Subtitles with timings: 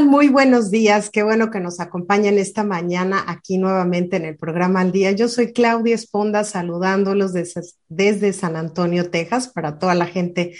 [0.01, 1.11] Muy buenos días.
[1.11, 5.13] Qué bueno que nos acompañan esta mañana aquí nuevamente en el programa Al Día.
[5.13, 10.57] Yo soy Claudia Esponda saludándolos desde San Antonio, Texas, para toda la gente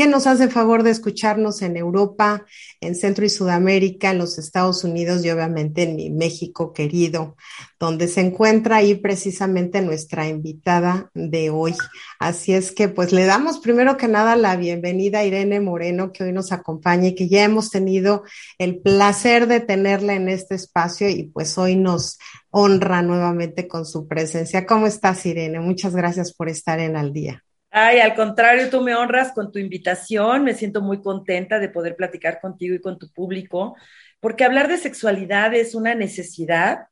[0.00, 2.46] que nos hace favor de escucharnos en Europa,
[2.80, 7.36] en Centro y Sudamérica, en los Estados Unidos y obviamente en mi México querido,
[7.78, 11.74] donde se encuentra ahí precisamente nuestra invitada de hoy.
[12.18, 16.24] Así es que pues le damos primero que nada la bienvenida a Irene Moreno, que
[16.24, 18.22] hoy nos acompaña y que ya hemos tenido
[18.56, 24.08] el placer de tenerla en este espacio y pues hoy nos honra nuevamente con su
[24.08, 24.64] presencia.
[24.64, 25.60] ¿Cómo estás, Irene?
[25.60, 27.44] Muchas gracias por estar en Al Día.
[27.70, 30.44] Ay, al contrario, tú me honras con tu invitación.
[30.44, 33.76] Me siento muy contenta de poder platicar contigo y con tu público,
[34.20, 36.88] porque hablar de sexualidad es una necesidad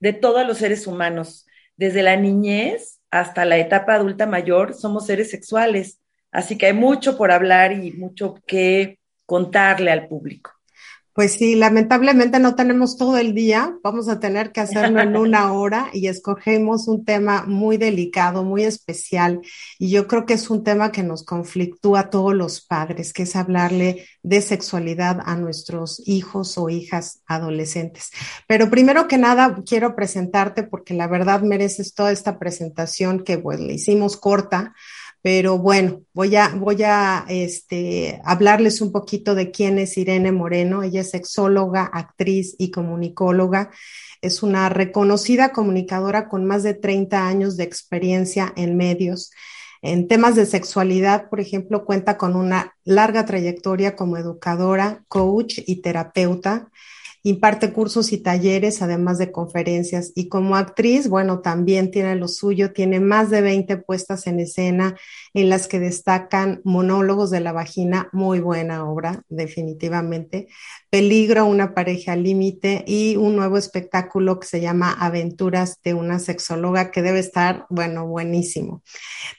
[0.00, 1.46] de todos los seres humanos.
[1.76, 6.00] Desde la niñez hasta la etapa adulta mayor, somos seres sexuales.
[6.32, 10.53] Así que hay mucho por hablar y mucho que contarle al público.
[11.14, 15.52] Pues sí, lamentablemente no tenemos todo el día, vamos a tener que hacerlo en una
[15.54, 19.40] hora y escogemos un tema muy delicado, muy especial
[19.78, 23.22] y yo creo que es un tema que nos conflictúa a todos los padres, que
[23.22, 28.10] es hablarle de sexualidad a nuestros hijos o hijas adolescentes.
[28.48, 33.60] Pero primero que nada quiero presentarte porque la verdad mereces toda esta presentación que pues
[33.60, 34.74] le hicimos corta
[35.24, 40.82] pero bueno, voy a, voy a este, hablarles un poquito de quién es Irene Moreno.
[40.82, 43.70] Ella es sexóloga, actriz y comunicóloga.
[44.20, 49.30] Es una reconocida comunicadora con más de 30 años de experiencia en medios.
[49.80, 55.80] En temas de sexualidad, por ejemplo, cuenta con una larga trayectoria como educadora, coach y
[55.80, 56.68] terapeuta.
[57.26, 60.12] Imparte cursos y talleres, además de conferencias.
[60.14, 64.94] Y como actriz, bueno, también tiene lo suyo, tiene más de 20 puestas en escena
[65.32, 70.48] en las que destacan monólogos de la vagina, muy buena obra, definitivamente.
[70.94, 76.92] Peligro, una pareja límite y un nuevo espectáculo que se llama Aventuras de una sexóloga,
[76.92, 78.80] que debe estar, bueno, buenísimo.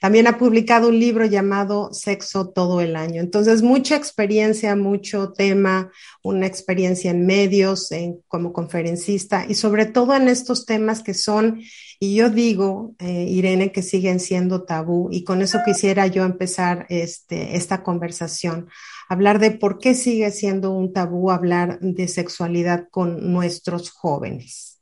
[0.02, 3.22] También ha publicado un libro llamado Sexo todo el año.
[3.22, 5.90] Entonces, mucha experiencia, mucho tema,
[6.24, 11.62] una experiencia en medios, en, como conferencista y sobre todo en estos temas que son,
[12.02, 16.86] y yo digo, eh, Irene, que siguen siendo tabú y con eso quisiera yo empezar
[16.90, 18.68] este, esta conversación,
[19.08, 24.82] hablar de por qué sigue siendo un tabú hablar de sexualidad con nuestros jóvenes.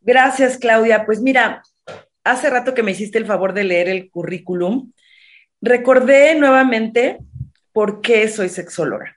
[0.00, 1.04] Gracias, Claudia.
[1.06, 1.62] Pues mira,
[2.24, 4.92] hace rato que me hiciste el favor de leer el currículum,
[5.60, 7.18] recordé nuevamente
[7.72, 9.16] por qué soy sexóloga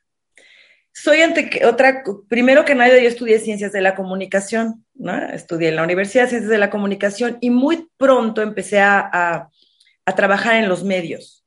[1.01, 5.15] soy ante otra, primero que nada yo estudié ciencias de la comunicación, ¿no?
[5.15, 9.49] Estudié en la Universidad de Ciencias de la Comunicación y muy pronto empecé a,
[10.05, 11.45] a trabajar en los medios,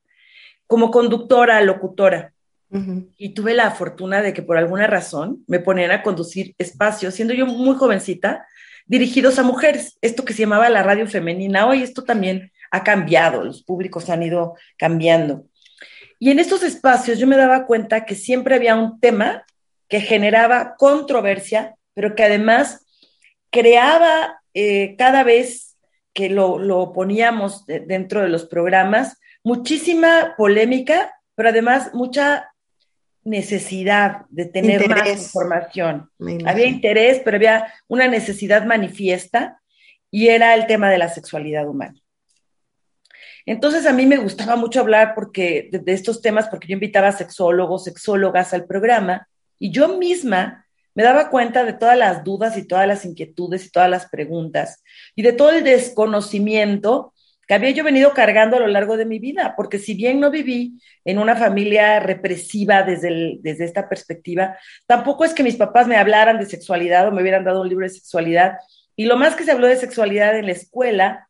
[0.65, 2.32] como conductora, locutora.
[3.17, 7.33] Y tuve la fortuna de que por alguna razón me ponían a conducir espacios, siendo
[7.33, 8.47] yo muy jovencita,
[8.85, 11.67] dirigidos a mujeres, esto que se llamaba la radio femenina.
[11.67, 15.45] Hoy esto también ha cambiado, los públicos han ido cambiando.
[16.19, 19.45] Y en estos espacios yo me daba cuenta que siempre había un tema
[19.87, 22.85] que generaba controversia, pero que además
[23.51, 25.77] creaba eh, cada vez
[26.13, 32.52] que lo, lo poníamos de, dentro de los programas muchísima polémica, pero además mucha
[33.23, 35.05] necesidad de tener interés.
[35.05, 36.09] más información.
[36.45, 39.61] Había interés, pero había una necesidad manifiesta
[40.11, 41.95] y era el tema de la sexualidad humana.
[43.45, 47.09] Entonces a mí me gustaba mucho hablar porque, de, de, estos temas porque yo invitaba
[47.09, 49.27] a sexólogos, sexólogas al programa
[49.59, 50.65] y yo misma
[50.95, 54.83] me daba cuenta de todas las dudas y todas las inquietudes y todas las preguntas
[55.15, 57.12] y de todo el desconocimiento
[57.47, 60.31] que había yo venido cargando a lo largo de mi vida, porque si bien no
[60.31, 65.97] viví en una familia represiva desde, desde esta perspectiva, tampoco es que mis papás me
[65.97, 68.57] hablaran de sexualidad o me hubieran dado un libro de sexualidad.
[68.95, 71.27] Y lo más que se habló de sexualidad en la escuela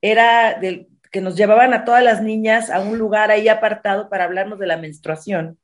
[0.00, 4.24] era del, que nos llevaban a todas las niñas a un lugar ahí apartado para
[4.24, 5.58] hablarnos de la menstruación.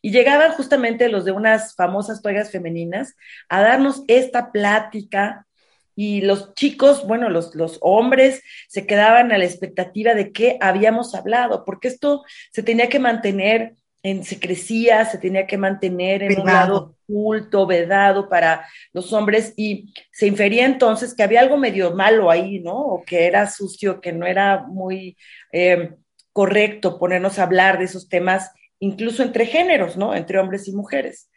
[0.00, 3.16] Y llegaban justamente los de unas famosas toallas femeninas
[3.48, 5.46] a darnos esta plática
[5.94, 11.14] y los chicos, bueno, los, los hombres se quedaban a la expectativa de qué habíamos
[11.14, 16.46] hablado, porque esto se tenía que mantener en secrecía, se tenía que mantener en un
[16.46, 22.30] lado oculto, vedado para los hombres, y se infería entonces que había algo medio malo
[22.30, 22.76] ahí, ¿no?
[22.76, 25.16] O que era sucio, que no era muy
[25.52, 25.94] eh,
[26.32, 28.50] correcto ponernos a hablar de esos temas,
[28.80, 30.16] incluso entre géneros, ¿no?
[30.16, 31.30] Entre hombres y mujeres.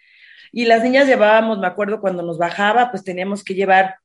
[0.52, 3.98] Y las niñas llevábamos, me acuerdo cuando nos bajaba, pues teníamos que llevar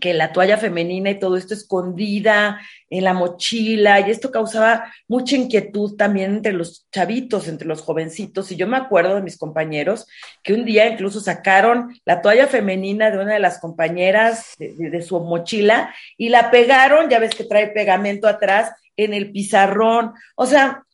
[0.00, 2.60] que la toalla femenina y todo esto escondida
[2.90, 8.52] en la mochila y esto causaba mucha inquietud también entre los chavitos, entre los jovencitos.
[8.52, 10.06] Y yo me acuerdo de mis compañeros
[10.42, 15.20] que un día incluso sacaron la toalla femenina de una de las compañeras de, su
[15.20, 20.12] mochila y la pegaron, ya ves que trae pegamento atrás, en el pizarrón.
[20.36, 20.84] O sea,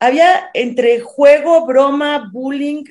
[0.00, 2.84] había entre juego, broma, bullying,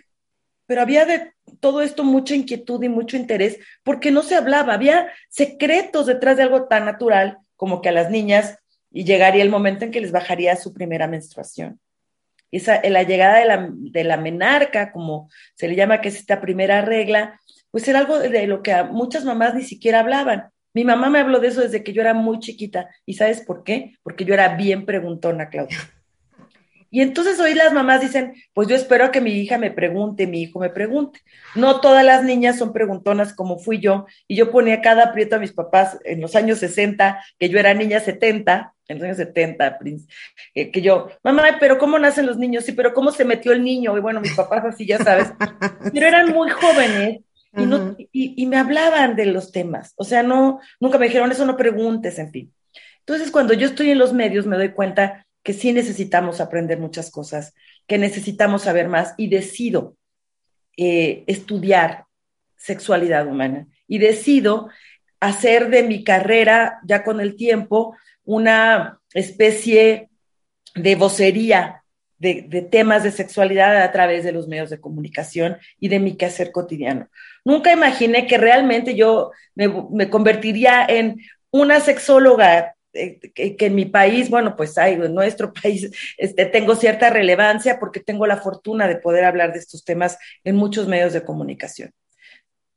[0.65, 5.07] pero había de todo esto mucha inquietud y mucho interés porque no se hablaba, había
[5.29, 8.57] secretos detrás de algo tan natural como que a las niñas
[8.91, 11.79] y llegaría el momento en que les bajaría su primera menstruación.
[12.51, 16.41] Esa, la llegada de la, de la menarca, como se le llama, que es esta
[16.41, 20.49] primera regla, pues era algo de lo que a muchas mamás ni siquiera hablaban.
[20.73, 22.89] Mi mamá me habló de eso desde que yo era muy chiquita.
[23.05, 23.93] ¿Y sabes por qué?
[24.03, 25.77] Porque yo era bien preguntona, Claudia.
[26.93, 30.41] Y entonces hoy las mamás dicen, pues yo espero que mi hija me pregunte, mi
[30.41, 31.21] hijo me pregunte.
[31.55, 35.39] No todas las niñas son preguntonas como fui yo, y yo ponía cada aprieto a
[35.39, 39.79] mis papás en los años 60, que yo era niña 70, en los años 70,
[40.53, 42.65] eh, que yo, mamá, pero ¿cómo nacen los niños?
[42.65, 43.97] Sí, pero ¿cómo se metió el niño?
[43.97, 45.31] Y bueno, mis papás así, ya sabes,
[45.93, 47.21] pero eran muy jóvenes
[47.55, 51.31] y, no, y, y me hablaban de los temas, o sea, no, nunca me dijeron,
[51.31, 52.53] eso no preguntes, en fin.
[52.99, 57.11] Entonces, cuando yo estoy en los medios, me doy cuenta que sí necesitamos aprender muchas
[57.11, 57.53] cosas,
[57.87, 59.97] que necesitamos saber más y decido
[60.77, 62.05] eh, estudiar
[62.55, 64.69] sexualidad humana y decido
[65.19, 70.09] hacer de mi carrera ya con el tiempo una especie
[70.75, 71.81] de vocería
[72.21, 76.51] de, temas de sexualidad a través de los medios de comunicación y de mi quehacer
[76.51, 77.09] cotidiano.
[77.43, 84.55] Nunca imaginé que realmente yo me, convertiría en una sexóloga que, en mi país, bueno,
[84.55, 89.25] pues hay, en nuestro país, este, tengo cierta relevancia porque tengo la fortuna de poder
[89.25, 91.91] hablar de estos temas en muchos medios de comunicación.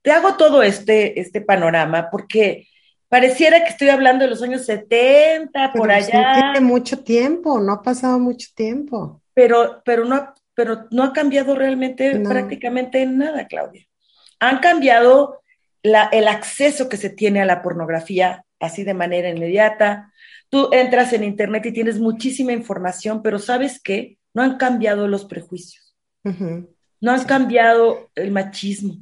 [0.02, 2.68] Te hago todo este, este panorama porque
[3.08, 6.32] pareciera que estoy hablando de los años 70, por allá.
[6.34, 9.22] tiene mucho tiempo, no ha pasado mucho tiempo.
[9.32, 13.86] Pero, pero, no, pero no ha cambiado realmente prácticamente nada, Claudia.
[14.40, 15.40] Han cambiado
[15.82, 20.12] la, el acceso que se tiene a la pornografía así de manera inmediata.
[20.48, 24.18] Tú entras en Internet y tienes muchísima información, pero ¿sabes qué?
[24.32, 25.94] No han cambiado los prejuicios.
[26.24, 28.96] No han cambiado el machismo.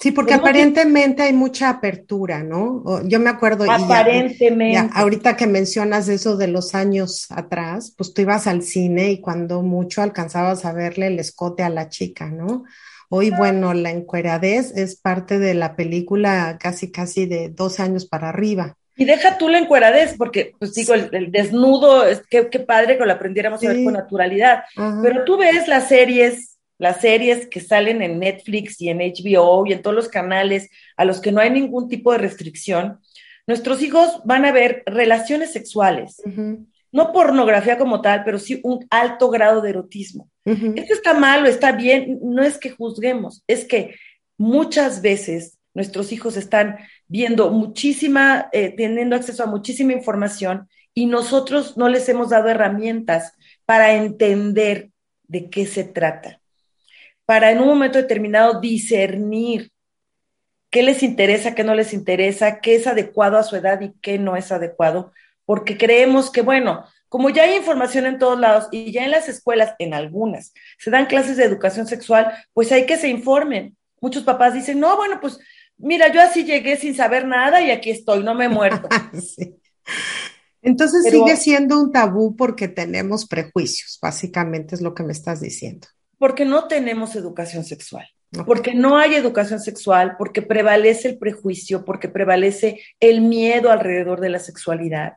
[0.00, 3.06] Sí, porque aparentemente hay mucha apertura, ¿no?
[3.06, 3.70] Yo me acuerdo.
[3.70, 4.90] Aparentemente.
[4.94, 9.60] ahorita que mencionas eso de los años atrás, pues tú ibas al cine y cuando
[9.60, 12.64] mucho alcanzabas a verle el escote a la chica, ¿no?
[13.10, 18.30] Hoy, bueno, la encueradez es parte de la película casi, casi de dos años para
[18.30, 18.78] arriba.
[19.00, 23.12] Y deja tú la encueradez, porque, pues digo, el, desnudo, es, qué, padre que lo
[23.12, 24.64] aprendiéramos a ver con naturalidad.
[25.02, 29.72] Pero tú ves las series, las series que salen en Netflix y en HBO y
[29.72, 33.00] en todos los canales a los que no hay ningún tipo de restricción,
[33.46, 36.20] nuestros hijos van a ver relaciones sexuales.
[36.92, 40.28] No pornografía como tal, pero sí un alto grado de erotismo.
[40.44, 43.94] Esto está mal o está bien, no es que juzguemos, es que
[44.36, 46.76] muchas veces nuestros hijos están
[47.10, 53.34] viendo muchísima, eh, teniendo acceso a muchísima información y nosotros no les hemos dado herramientas
[53.66, 54.90] para entender
[55.24, 56.40] de qué se trata,
[57.26, 59.72] para en un momento determinado discernir
[60.70, 64.18] qué les interesa, qué no les interesa, qué es adecuado a su edad y qué
[64.18, 65.12] no es adecuado,
[65.44, 69.28] porque creemos que, bueno, como ya hay información en todos lados y ya en las
[69.28, 73.76] escuelas, en algunas, se dan clases de educación sexual, pues hay que se informen.
[74.00, 75.40] Muchos papás dicen, no, bueno, pues
[75.80, 78.88] mira, yo así llegué sin saber nada y aquí estoy, no me he muerto.
[80.62, 85.88] Entonces sigue siendo un tabú porque tenemos prejuicios, básicamente es lo que me estás diciendo.
[86.18, 88.06] Porque no tenemos educación sexual.
[88.46, 94.28] porque no hay educación sexual, porque prevalece el prejuicio, porque prevalece el miedo alrededor de
[94.28, 95.14] la sexualidad.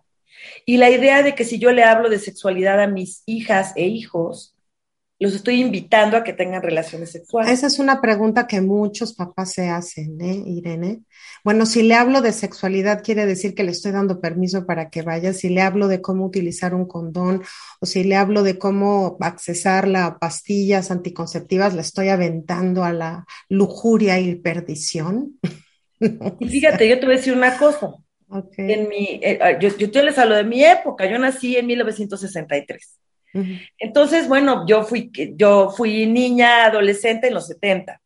[0.66, 3.86] Y la idea de que si yo le hablo de sexualidad a mis hijas e
[3.86, 4.53] hijos,
[5.20, 7.52] los estoy invitando a que tengan relaciones sexuales.
[7.52, 11.02] Esa es una pregunta que muchos papás se hacen, ¿eh, Irene?
[11.44, 15.02] Bueno, si le hablo de sexualidad, quiere decir que le estoy dando permiso para que
[15.02, 15.34] vaya.
[15.34, 17.42] Si le hablo de cómo utilizar un condón
[17.80, 23.26] o si le hablo de cómo accesar las pastillas anticonceptivas, le estoy aventando a la
[23.50, 25.40] lujuria y perdición.
[26.40, 27.94] y fíjate, yo te voy a decir una cosa.
[28.58, 31.06] En mi, eh, yo, yo te les hablo de mi época.
[31.06, 33.00] Yo nací en 1963.
[33.80, 38.00] Entonces, bueno, yo fui, yo fui niña, adolescente en los 70.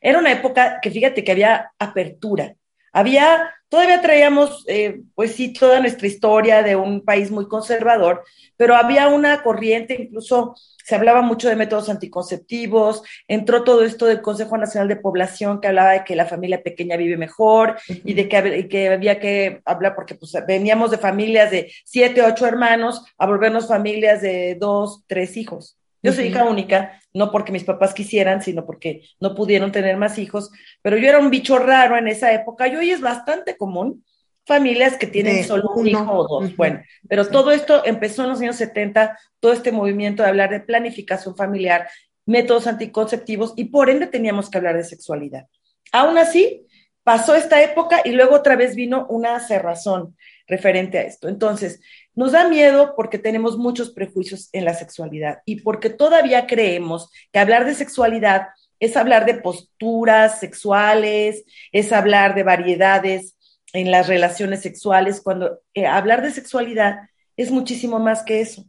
[0.00, 2.54] Era una época que fíjate que había apertura.
[2.92, 8.24] Había, todavía traíamos, eh, pues sí, toda nuestra historia de un país muy conservador,
[8.56, 10.54] pero había una corriente incluso
[10.86, 15.66] se hablaba mucho de métodos anticonceptivos, entró todo esto del Consejo Nacional de Población que
[15.66, 19.96] hablaba de que la familia pequeña vive mejor y de que, que, había que hablar,
[19.96, 25.36] porque pues, veníamos de familias de siete, ocho hermanos a volvernos familias de dos, tres
[25.36, 25.75] hijos.
[26.06, 30.18] Yo soy hija única, no porque mis papás quisieran, sino porque no pudieron tener más
[30.18, 30.50] hijos,
[30.82, 34.04] pero yo era un bicho raro en esa época y hoy es bastante común
[34.46, 36.56] familias que tienen solo un hijo o dos.
[36.56, 40.60] Bueno, pero todo esto empezó en los años 70, todo este movimiento de hablar de
[40.60, 41.88] planificación familiar,
[42.24, 45.46] métodos anticonceptivos y por ende teníamos que hablar de sexualidad.
[45.92, 46.66] Aún así,
[47.02, 51.28] pasó esta época y luego otra vez vino una cerrazón referente a esto.
[51.28, 51.80] Entonces,
[52.16, 57.38] nos da miedo porque tenemos muchos prejuicios en la sexualidad y porque todavía creemos que
[57.38, 58.48] hablar de sexualidad
[58.80, 63.36] es hablar de posturas sexuales, es hablar de variedades
[63.72, 67.00] en las relaciones sexuales, cuando eh, hablar de sexualidad
[67.36, 68.64] es muchísimo más que eso.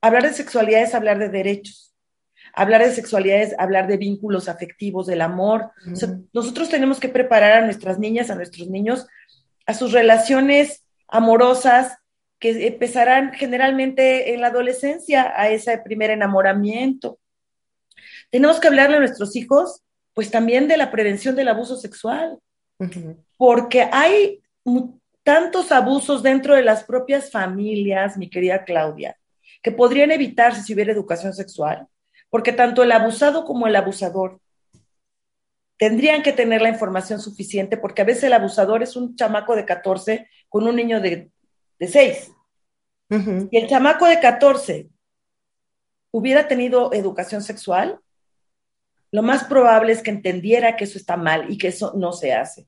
[0.00, 1.94] Hablar de sexualidad es hablar de derechos.
[2.54, 5.72] Hablar de sexualidad es hablar de vínculos afectivos, del amor.
[6.32, 9.06] nosotros tenemos que preparar a nuestras niñas, a nuestros niños,
[9.66, 11.98] a sus relaciones amorosas
[12.38, 17.18] que empezarán generalmente en la adolescencia, a ese primer enamoramiento.
[18.30, 22.38] Tenemos que hablarle a nuestros hijos, pues también de la prevención del abuso sexual
[23.36, 24.42] porque hay
[25.22, 29.16] tantos abusos dentro de las propias familias, mi querida Claudia,
[29.62, 31.86] que podrían evitarse si hubiera educación sexual,
[32.30, 34.40] porque tanto el abusado como el abusador
[35.78, 39.64] tendrían que tener la información suficiente, porque a veces el abusador es un chamaco de
[39.64, 41.30] 14 con un niño de,
[41.80, 42.32] 6.
[43.50, 44.88] Y el chamaco de 14
[46.10, 48.00] hubiera tenido educación sexual,
[49.12, 52.32] lo más probable es que entendiera que eso está mal y que eso no se
[52.32, 52.66] hace.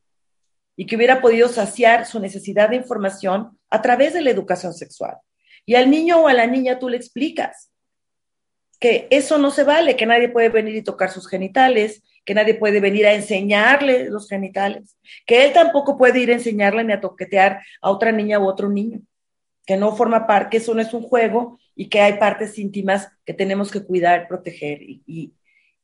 [0.76, 5.16] Y que hubiera podido saciar su necesidad de información a través de la educación sexual.
[5.66, 7.72] Y al niño o a la niña tú le explicas
[8.78, 12.54] que eso no se vale, que nadie puede venir y tocar sus genitales, que nadie
[12.54, 14.96] puede venir a enseñarle los genitales,
[15.26, 18.68] que él tampoco puede ir a enseñarle ni a toquetear a otra niña u otro
[18.68, 19.00] niño,
[19.66, 23.08] que no forma parte, que eso no es un juego y que hay partes íntimas
[23.24, 25.34] que tenemos que cuidar, proteger y,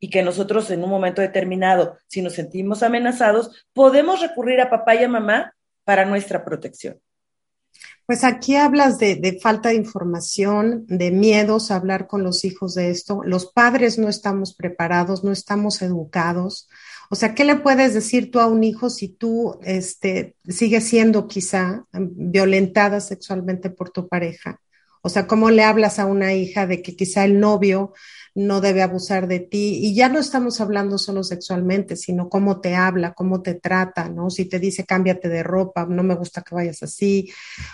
[0.00, 4.94] y que nosotros en un momento determinado, si nos sentimos amenazados, podemos recurrir a papá
[4.96, 7.00] y a mamá para nuestra protección.
[8.06, 12.90] Pues aquí hablas de, falta de información, de miedos a hablar con los hijos de
[12.90, 13.22] esto.
[13.24, 16.68] Los padres no estamos preparados, no estamos educados.
[17.08, 21.28] O sea, ¿qué le puedes decir tú a un hijo si tú este, sigues siendo
[21.28, 24.60] quizá violentada sexualmente por tu pareja?
[25.00, 27.94] O sea, ¿cómo le hablas a una hija de que quizá el novio
[28.34, 29.78] no debe abusar de ti.
[29.82, 34.30] Y ya no estamos hablando solo sexualmente, sino cómo te habla, cómo te trata, ¿no?
[34.30, 37.32] Si te dice cámbiate de ropa, no me gusta que vayas así.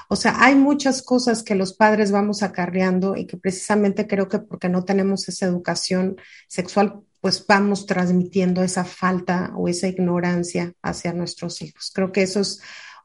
[0.09, 4.39] O sea, hay muchas cosas que los padres vamos acarreando y que precisamente creo que
[4.39, 11.13] porque no tenemos esa educación sexual, pues vamos transmitiendo esa falta o esa ignorancia hacia
[11.13, 11.91] nuestros hijos.
[11.95, 12.61] Creo que eso es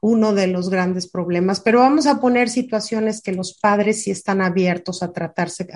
[0.05, 4.39] uno de los grandes problemas, pero vamos a poner situaciones que los padres sí están
[4.39, 5.67] abiertos a tratarse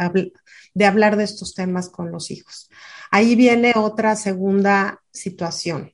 [0.75, 2.69] de hablar de estos temas con los hijos.
[3.09, 5.93] Ahí viene otra segunda situación.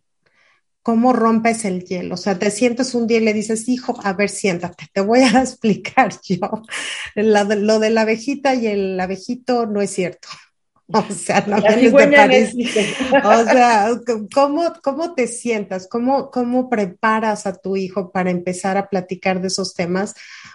[0.82, 2.16] ¿Cómo rompes el hielo?
[2.16, 5.22] O sea, te sientes un día y le dices, hijo, a ver, siéntate, te voy
[5.22, 6.62] a explicar yo.
[7.16, 10.28] lo de la abejita y el abejito no es cierto.
[10.94, 13.90] O sea, no te O sea,
[14.34, 15.88] ¿cómo, ¿cómo te sientas?
[15.88, 20.14] ¿Cómo, ¿Cómo preparas a tu hijo para empezar a platicar de esos temas?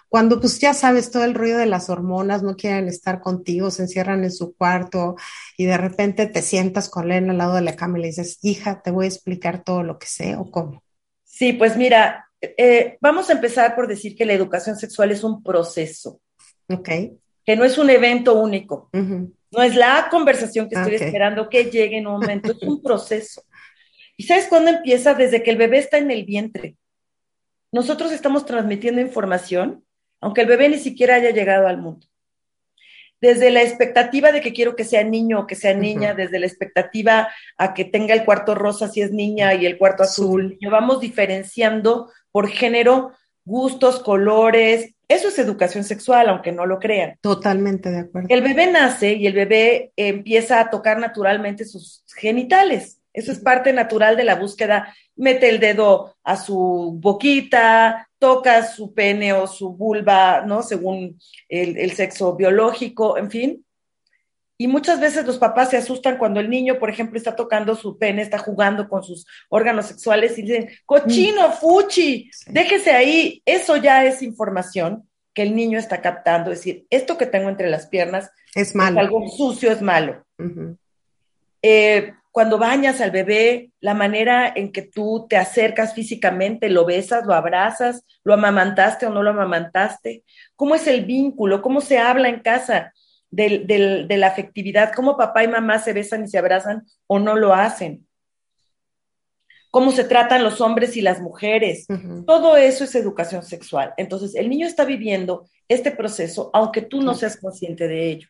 [0.08, 3.82] Cuando pues ya sabes todo el ruido de las hormonas, no quieren estar contigo, se
[3.82, 5.16] encierran en su cuarto
[5.56, 8.38] y de repente te sientas con él al lado de la cama y le dices,
[8.42, 10.82] hija, te voy a explicar todo lo que sé o cómo.
[11.25, 15.42] Sí, pues mira, eh, vamos a empezar por decir que la educación sexual es un
[15.42, 16.20] proceso.
[16.68, 16.88] Ok.
[17.44, 18.90] Que no es un evento único
[19.50, 23.42] No es la conversación que estoy esperando que llegue en un momento, es un proceso.
[24.16, 25.14] ¿Y sabes cuándo empieza?
[25.14, 26.76] Desde que el bebé está en el vientre.
[27.73, 29.85] Nosotros estamos transmitiendo información,
[30.21, 32.07] aunque el bebé ni siquiera haya llegado al mundo.
[33.21, 36.47] Desde la expectativa de que quiero que sea niño o que sea niña, desde la
[36.47, 37.28] expectativa
[37.59, 41.00] a que tenga el cuarto rosa si es niña y el cuarto azul, y vamos
[41.00, 43.12] diferenciando por género,
[43.45, 44.95] gustos, colores.
[45.10, 47.16] Eso es educación sexual, aunque no lo crean.
[47.20, 48.28] Totalmente de acuerdo.
[48.30, 53.00] El bebé nace y el bebé empieza a tocar naturalmente sus genitales.
[53.12, 54.94] Eso es parte natural de la búsqueda.
[55.16, 60.62] Mete el dedo a su boquita, toca su pene o su vulva, ¿no?
[60.62, 63.64] Según el, el sexo biológico, en fin.
[64.62, 67.96] Y muchas veces los papás se asustan cuando el niño, por ejemplo, está tocando su
[67.96, 72.50] pene, está jugando con sus órganos sexuales y dicen, cochino, fuchi, Sí.
[72.52, 73.40] déjese ahí.
[73.46, 76.52] Eso ya es información que el niño está captando.
[76.52, 79.00] Es decir, esto que tengo entre las piernas Es es malo.
[79.00, 80.26] algo sucio, es malo.
[81.62, 87.24] Eh, cuando bañas al bebé, la manera en que tú te acercas físicamente, lo besas,
[87.24, 90.22] lo abrazas, lo amamantaste o no lo amamantaste,
[90.54, 92.92] cómo es el vínculo, cómo se habla en casa
[93.30, 97.18] del- del- de la afectividad, cómo papá y mamá se besan y se abrazan o
[97.18, 98.06] no lo hacen,
[99.70, 101.87] cómo se tratan los hombres y las mujeres.
[102.26, 103.94] Todo eso es educación sexual.
[103.96, 108.28] Entonces, el niño está viviendo este proceso, aunque tú no seas consciente de ello.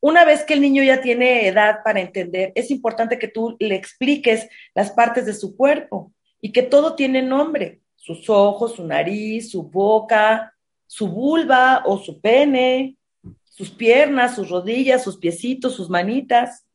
[0.00, 3.74] Una vez que el niño ya tiene edad para entender, es importante que tú le
[3.74, 9.50] expliques las partes de su cuerpo y que todo tiene nombre, sus ojos, su nariz,
[9.50, 10.52] su boca,
[10.86, 12.95] su vulva o su pene,
[13.56, 16.66] sus piernas, sus rodillas, sus piecitos, sus manitas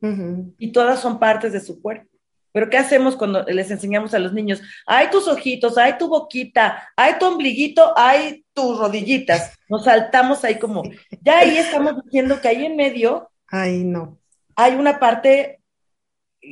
[0.57, 2.09] y todas son partes de su cuerpo.
[2.51, 4.61] Pero ¿qué hacemos cuando les enseñamos a los niños?
[4.87, 9.57] Hay tus ojitos, hay tu boquita, hay tu ombliguito, hay tus rodillitas.
[9.69, 10.81] Nos saltamos ahí como,
[11.21, 14.17] ya ahí estamos diciendo que ahí en medio Ay, no.
[14.55, 15.61] hay una parte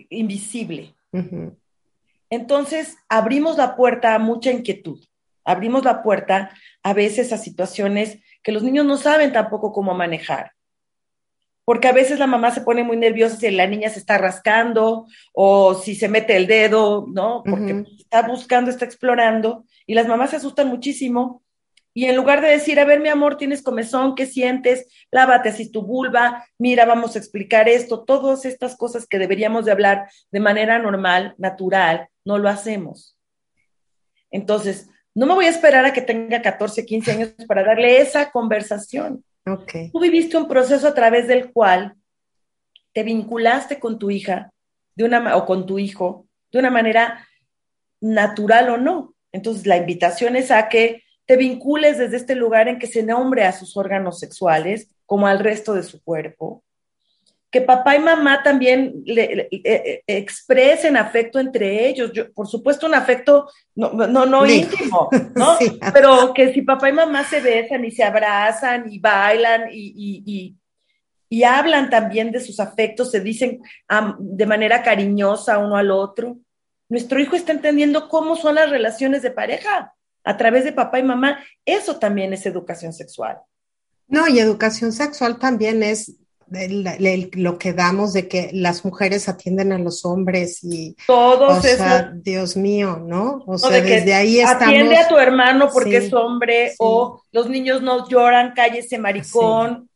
[0.10, 0.94] invisible.
[2.30, 5.04] Entonces, abrimos la puerta a mucha inquietud.
[5.44, 6.52] Abrimos la puerta
[6.84, 10.54] a veces a situaciones que los niños no saben tampoco cómo manejar.
[11.66, 15.06] Porque a veces la mamá se pone muy nerviosa si la niña se está rascando
[15.34, 17.44] o si se mete el dedo, ¿no?
[17.44, 21.44] Porque está buscando, está explorando y las mamás se asustan muchísimo.
[21.94, 24.88] Y en lugar de decir, a ver, mi amor, tienes comezón, ¿qué sientes?
[25.12, 29.72] Lávate así tu vulva, mira, vamos a explicar esto, todas estas cosas que deberíamos de
[29.72, 33.18] hablar de manera normal, natural, no lo hacemos.
[34.32, 34.90] Entonces,
[35.20, 39.22] no me voy a esperar a que tenga 14, 15 años para darle esa conversación.
[39.46, 39.92] Ok.
[39.92, 41.96] Tú viviste un proceso a través del cual
[42.94, 44.50] te vinculaste con tu hija
[44.96, 47.28] de una, o con tu hijo de una manera
[48.00, 49.14] natural o no.
[49.34, 53.44] Entonces, la invitación es a que te vincules desde este lugar en que se nombre
[53.44, 56.64] a sus órganos sexuales como al resto de su cuerpo.
[57.52, 62.12] Que papá y mamá también le- le- eh, eh, expresen afecto entre ellos.
[62.14, 64.62] Yo, por supuesto, un afecto no, no, no Sí.
[64.62, 65.58] íntimo, ¿no?
[65.60, 65.80] Sí.
[65.94, 70.24] Pero que si papá y mamá se besan y se abrazan y bailan y, y-
[70.26, 70.56] y-
[71.32, 73.62] y hablan también de sus afectos, se dicen
[74.20, 76.38] de manera cariñosa uno al otro,
[76.88, 81.04] nuestro hijo está entendiendo cómo son las relaciones de pareja a través de papá y
[81.04, 81.40] mamá.
[81.66, 83.38] Eso también es educación sexual.
[84.08, 86.16] No, y educación sexual también es
[86.54, 91.58] el- el- lo que damos de que las mujeres atienden a los hombres y, Todos
[91.60, 93.44] o sea, Dios mío, ¿no?
[93.46, 93.58] O ¿no?
[93.58, 95.06] sea, de que desde ahí atiende estamos.
[95.06, 96.76] a tu hermano porque Sí, es hombre sí.
[96.80, 99.88] o los niños no lloran, cállese maricón.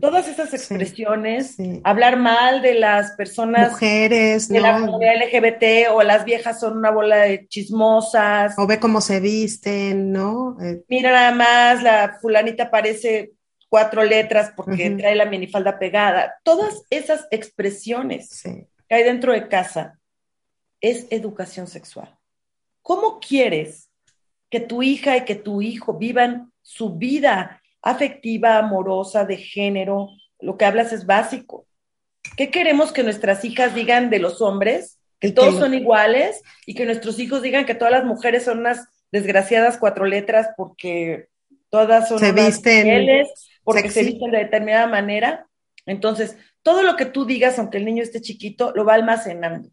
[0.00, 1.54] Todas esas expresiones,
[1.84, 6.90] hablar mal de las personas Mujeres, de la comunidad LGBT o las viejas son una
[6.90, 8.54] bola de chismosas.
[8.58, 10.56] O ve cómo se visten, ¿no?
[10.60, 13.30] Eh, Mira nada más, la fulanita parece
[13.74, 16.36] cuatro letras porque trae la minifalda pegada.
[16.44, 18.68] Todas esas expresiones sí.
[18.88, 19.98] que hay dentro de casa
[20.80, 22.16] es educación sexual.
[22.82, 23.90] ¿Cómo quieres
[24.48, 30.10] que tu hija y que tu hijo vivan su vida afectiva, amorosa, de género?
[30.38, 31.66] Lo que hablas es básico.
[32.36, 35.00] ¿Qué queremos que nuestras hijas digan de los hombres?
[35.18, 38.86] Que todos son iguales y que nuestros hijos digan que todas las mujeres son unas
[39.10, 41.26] desgraciadas cuatro letras porque
[41.70, 45.48] todas son Se unas visten fieles, porque se visten de determinada manera.
[45.86, 49.70] Entonces, todo lo que tú digas, aunque el niño esté chiquito, lo va almacenando.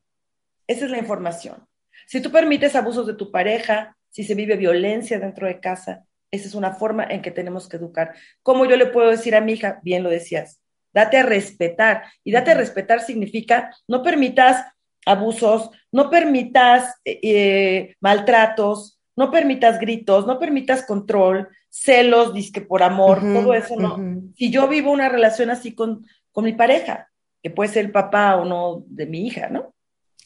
[0.68, 1.68] Esa es la información.
[2.08, 6.48] Si tú permites abusos de tu pareja, si se vive violencia dentro de casa, esa
[6.48, 8.14] es una forma en que tenemos que educar.
[8.42, 9.80] ¿Cómo yo le puedo decir a mi hija?
[9.84, 10.62] Bien lo decías,
[10.94, 12.04] date a respetar.
[12.24, 14.66] Y date a respetar significa no permitas
[15.06, 23.22] abusos, no permitas eh, maltratos, no permitas gritos, no permitas control, celos, disque por amor,
[23.22, 23.98] todo eso no.
[24.36, 27.10] Si yo vivo una relación así con, con mi pareja,
[27.42, 29.74] que puede ser el papá o no de mi hija, ¿no?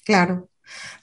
[0.03, 0.49] Claro.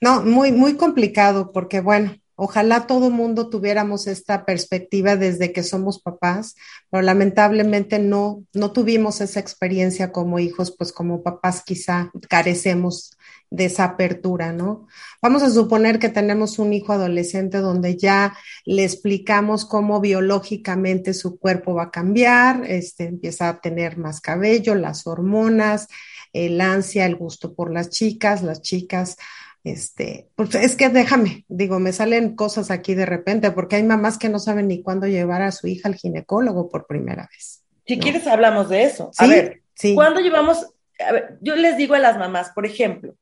[0.00, 6.02] No, muy, muy complicado porque, bueno, ojalá todo mundo tuviéramos esta perspectiva desde que somos
[6.02, 6.56] papás,
[6.90, 13.16] pero lamentablemente no, no tuvimos esa experiencia como hijos, pues como papás quizá carecemos
[13.52, 14.86] de esa apertura, ¿no?
[15.20, 18.34] Vamos a suponer que tenemos un hijo adolescente donde ya
[18.64, 24.74] le explicamos cómo biológicamente su cuerpo va a cambiar, este, empieza a tener más cabello,
[24.74, 25.88] las hormonas,
[26.32, 29.18] el ansia, el gusto por las chicas, las chicas,
[29.64, 34.16] este, pues es que déjame, digo, me salen cosas aquí de repente, porque hay mamás
[34.16, 37.62] que no saben ni cuándo llevar a su hija al ginecólogo por primera vez.
[37.86, 39.10] Si quieres, hablamos de eso.
[39.18, 39.62] A ver,
[39.94, 40.66] ¿cuándo llevamos?
[41.06, 43.14] A ver, yo les digo a las mamás, por ejemplo,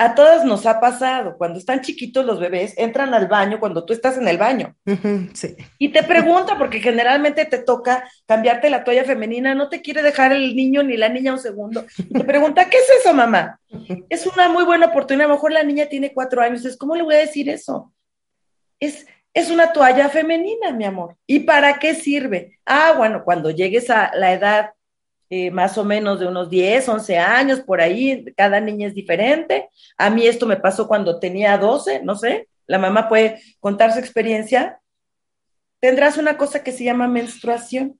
[0.00, 3.92] a todas nos ha pasado, cuando están chiquitos los bebés, entran al baño cuando tú
[3.92, 4.74] estás en el baño.
[5.34, 5.54] sí.
[5.76, 10.32] Y te pregunta, porque generalmente te toca cambiarte la toalla femenina, no te quiere dejar
[10.32, 11.84] el niño ni la niña un segundo.
[11.98, 13.60] Y te pregunta, ¿qué es eso, mamá?
[14.08, 15.26] Es una muy buena oportunidad.
[15.26, 16.64] A lo mejor la niña tiene cuatro años.
[16.64, 17.92] Es, ¿cómo le voy a decir eso?
[18.80, 21.16] Es, es una toalla femenina, mi amor.
[21.26, 22.58] ¿Y para qué sirve?
[22.64, 24.70] Ah, bueno, cuando llegues a la edad
[25.32, 29.68] eh, más o menos de unos 10, 11 años, por ahí, cada niña es diferente.
[29.96, 34.00] A mí esto me pasó cuando tenía 12, no sé, la mamá puede contar su
[34.00, 34.80] experiencia.
[35.78, 37.96] Tendrás una cosa que se llama menstruación.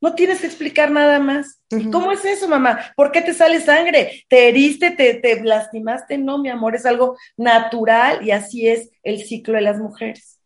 [0.00, 1.60] No tienes que explicar nada más.
[1.68, 2.78] ¿Y cómo es eso, mamá?
[2.94, 4.24] ¿Por qué te sale sangre?
[4.28, 4.92] ¿Te heriste?
[4.92, 6.16] Te, ¿Te lastimaste?
[6.16, 10.40] No, mi amor, es algo natural y así es el ciclo de las mujeres.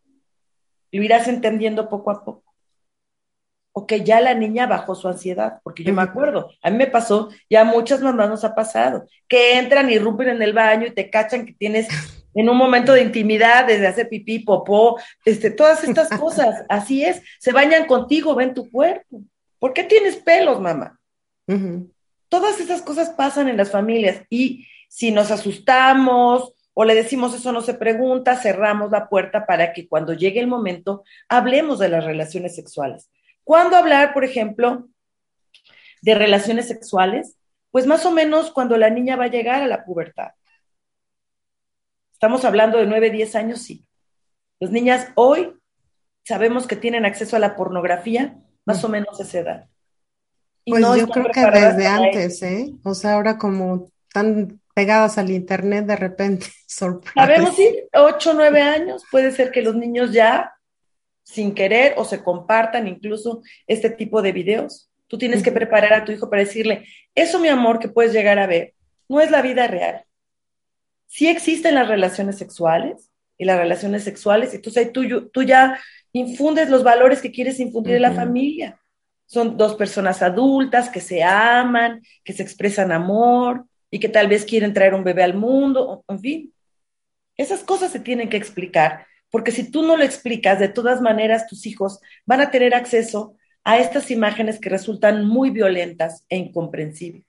[0.91, 2.46] Lo irás entendiendo poco a poco
[3.77, 6.87] o que ya la niña bajó su ansiedad, porque yo me acuerdo, a mí me
[6.87, 10.95] pasó, ya muchas mamás nos ha pasado, que entran y rompen en el baño y
[10.95, 11.87] te cachan que tienes
[12.33, 17.21] en un momento de intimidad, desde hacer pipí, popó, este, todas estas cosas, así es,
[17.37, 19.21] se bañan contigo, ven tu cuerpo.
[19.59, 20.99] ¿Por qué tienes pelos, mamá?
[22.29, 27.51] Todas esas cosas pasan en las familias y si nos asustamos o le decimos eso
[27.51, 32.05] no se pregunta, cerramos la puerta para que cuando llegue el momento hablemos de las
[32.05, 33.11] relaciones sexuales.
[33.47, 34.89] ¿Cuándo hablar, por ejemplo,
[36.01, 37.37] de relaciones sexuales?
[37.71, 40.31] Pues más o menos cuando la niña va a llegar a la pubertad.
[42.11, 43.87] Estamos hablando de 9, 10 años, sí.
[44.59, 45.57] Las niñas hoy
[46.25, 49.69] sabemos que tienen acceso a la pornografía más o menos a esa edad.
[50.65, 52.73] pues yo creo que desde antes, ¿eh?
[52.83, 57.13] O sea, ahora como están pegadas al internet de repente, sorpresa.
[57.15, 60.56] Sabemos, sí, 8, 9 años, puede ser que los niños ya
[61.27, 64.89] sin querer o se compartan incluso este tipo de videos.
[65.07, 68.39] Tú tienes que preparar a tu hijo para decirle, eso mi amor que puedes llegar
[68.39, 68.73] a ver,
[69.09, 70.05] no es la vida real.
[71.05, 75.77] Sí existen las relaciones sexuales y las relaciones sexuales, entonces tú, tú ya
[76.13, 78.79] infundes los valores que quieres infundir en la familia.
[79.25, 84.45] Son dos personas adultas que se aman, que se expresan amor y que tal vez
[84.45, 86.53] quieren traer un bebé al mundo, en fin.
[87.35, 91.47] Esas cosas se tienen que explicar porque si tú no lo explicas, de todas maneras
[91.47, 97.25] tus hijos van a tener acceso a estas imágenes que resultan muy violentas e incomprensibles.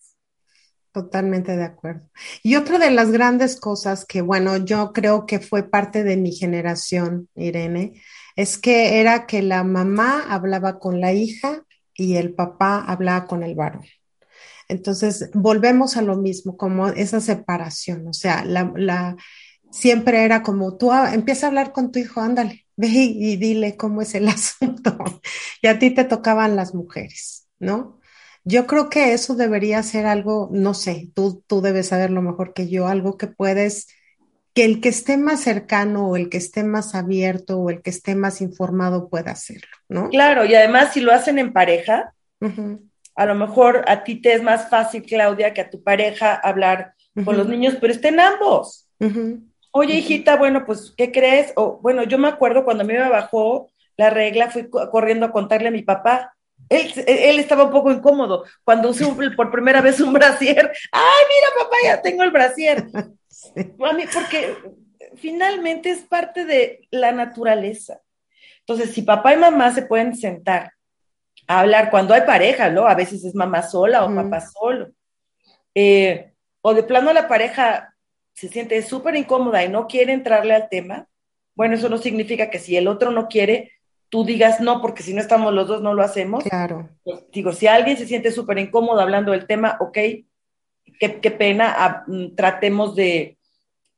[0.92, 2.08] Totalmente de acuerdo.
[2.42, 6.32] Y otra de las grandes cosas que, bueno, yo creo que fue parte de mi
[6.32, 8.00] generación, Irene,
[8.36, 13.42] es que era que la mamá hablaba con la hija y el papá hablaba con
[13.42, 13.84] el varón.
[14.68, 19.16] Entonces, volvemos a lo mismo, como esa separación, o sea, la, la
[19.70, 24.02] siempre era como, tú empieza a hablar con tu hijo, ándale, ve y, dile cómo
[24.02, 24.96] es el asunto.
[25.62, 27.98] y a ti te tocaban las mujeres, ¿no?
[28.44, 32.68] Yo creo que eso debería ser algo, no sé, tú, tú debes saberlo mejor que
[32.68, 33.88] yo, algo que puedes,
[34.54, 37.90] que el que esté más cercano o el que esté más abierto o el que
[37.90, 40.08] esté más informado pueda hacerlo, ¿no?
[40.08, 42.14] Claro, y además si lo hacen en pareja,
[43.14, 46.94] a lo mejor a ti te es más fácil, Claudia, que a tu pareja hablar
[47.24, 48.88] con los niños, pero estén ambos.
[49.70, 51.52] Oye, hijita, bueno, pues, ¿qué crees?
[51.56, 55.32] O, bueno, yo me acuerdo cuando a mí me bajó la regla, fui corriendo a
[55.32, 56.34] contarle a mi papá.
[56.68, 60.72] Él, él estaba un poco incómodo cuando usé por primera vez un brasier.
[60.92, 62.86] ¡Ay, mira, papá, ya tengo el brasier!
[63.84, 64.56] A mí, porque
[65.16, 68.00] finalmente es parte de la naturaleza.
[68.60, 70.72] Entonces, si papá y mamá se pueden sentar
[71.46, 72.86] a hablar cuando hay pareja, ¿no?
[72.86, 74.90] A veces es mamá sola o papá solo.
[75.74, 77.94] Eh, o de plano la pareja
[78.38, 81.08] se siente súper incómoda y no quiere entrarle al tema,
[81.56, 83.72] bueno, eso no significa que si el otro no quiere,
[84.10, 86.44] tú digas no, porque si no estamos los dos no lo hacemos.
[86.44, 86.88] Claro.
[87.02, 89.98] Pues, digo, si alguien se siente súper incómodo hablando del tema, ok,
[91.00, 93.38] qué, pena, ah, mm, tratemos de,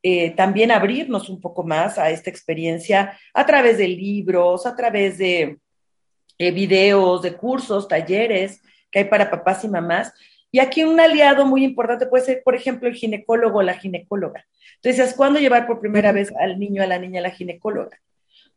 [0.03, 5.18] eh, también abrirnos un poco más a esta experiencia a través de libros, a través
[5.18, 5.59] de
[6.38, 10.14] eh, videos, de cursos, talleres que hay para papás y mamás.
[10.52, 14.46] Y aquí un aliado muy importante puede ser, por ejemplo, el ginecólogo o la ginecóloga.
[14.82, 18.00] Entonces, ¿cuándo llevar por primera vez al niño, a la niña, a la ginecóloga?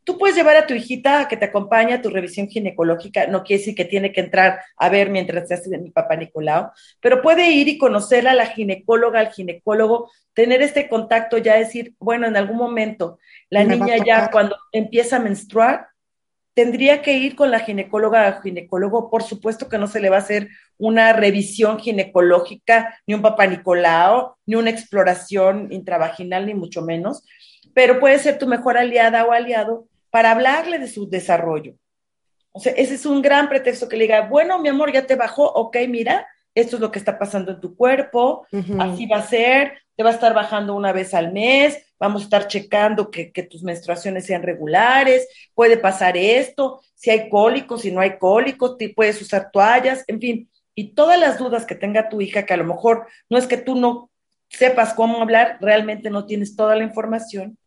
[0.04, 3.42] Tú puedes llevar a tu hijita a que te acompañe a tu revisión ginecológica, no
[3.42, 7.22] quiere decir que tiene que entrar a ver mientras se hace mi papá Nicolau, pero
[7.22, 12.26] puede ir y conocer a la ginecóloga, al ginecólogo, tener este contacto, ya decir, bueno,
[12.26, 15.88] en algún momento la niña ya cuando empieza a menstruar,
[16.52, 20.16] tendría que ir con la ginecóloga o ginecólogo, por supuesto que no se le va
[20.16, 26.82] a hacer una revisión ginecológica, ni un papá Nicolau, ni una exploración intravaginal, ni mucho
[26.82, 27.24] menos,
[27.74, 31.74] pero puede ser tu mejor aliada o aliado para hablarle de su desarrollo.
[32.52, 35.16] O sea, ese es un gran pretexto que le diga, bueno, mi amor, ya te
[35.16, 38.46] bajó, ok, mira, esto es lo que está pasando en tu cuerpo,
[38.78, 42.24] así va a ser, te va a estar bajando una vez al mes, vamos a
[42.26, 47.90] estar checando que, que, tus menstruaciones sean regulares, puede pasar esto, si hay cólicos, si
[47.90, 52.20] no hay cólicos, puedes usar toallas, en fin, y todas las dudas que tenga tu
[52.20, 54.10] hija, que a lo mejor no es que tú no
[54.48, 57.58] sepas cómo hablar, realmente no tienes toda la información,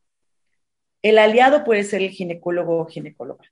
[1.01, 3.45] el aliado puede ser el ginecólogo o ginecóloga.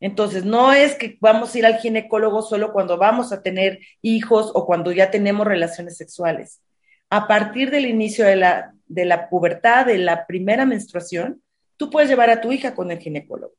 [0.00, 4.50] Entonces, no es que vamos a ir al ginecólogo solo cuando vamos a tener hijos
[4.54, 6.60] o cuando ya tenemos relaciones sexuales.
[7.08, 11.40] A partir del inicio de la, de la pubertad, de la primera menstruación,
[11.76, 13.54] tú puedes llevar a tu hija con el ginecólogo.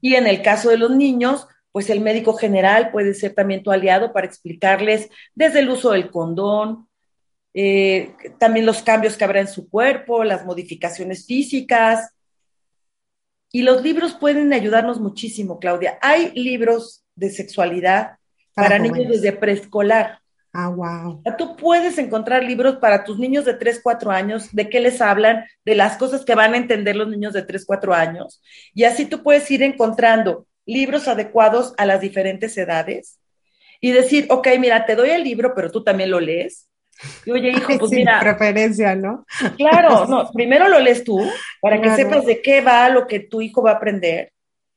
[0.00, 3.72] Y en el caso de los niños, pues el médico general puede ser también tu
[3.72, 6.88] aliado para explicarles desde el uso del condón,
[7.52, 12.12] eh, también los cambios que habrá en su cuerpo, las modificaciones físicas.
[13.50, 15.98] Y los libros pueden ayudarnos muchísimo, Claudia.
[16.00, 18.18] Hay libros de sexualidad
[18.54, 20.20] para, niños desde preescolar.
[20.52, 21.24] Ah, wow.
[21.36, 25.44] Tú puedes encontrar libros para tus niños de 3, 4 años, de qué les hablan,
[25.64, 28.40] de las cosas que van a entender los niños de 3, 4 años.
[28.74, 33.18] Y así tú puedes ir encontrando libros adecuados a las diferentes edades
[33.80, 36.68] y decir, ok, mira, te doy el libro, pero tú también lo lees.
[37.26, 38.20] Y oye, hijo, pues mira.
[38.20, 39.26] preferencia, ¿no?
[39.56, 41.20] Claro, no, primero lo lees tú,
[41.60, 44.32] para que sepas de qué va lo que tu hijo va a aprender.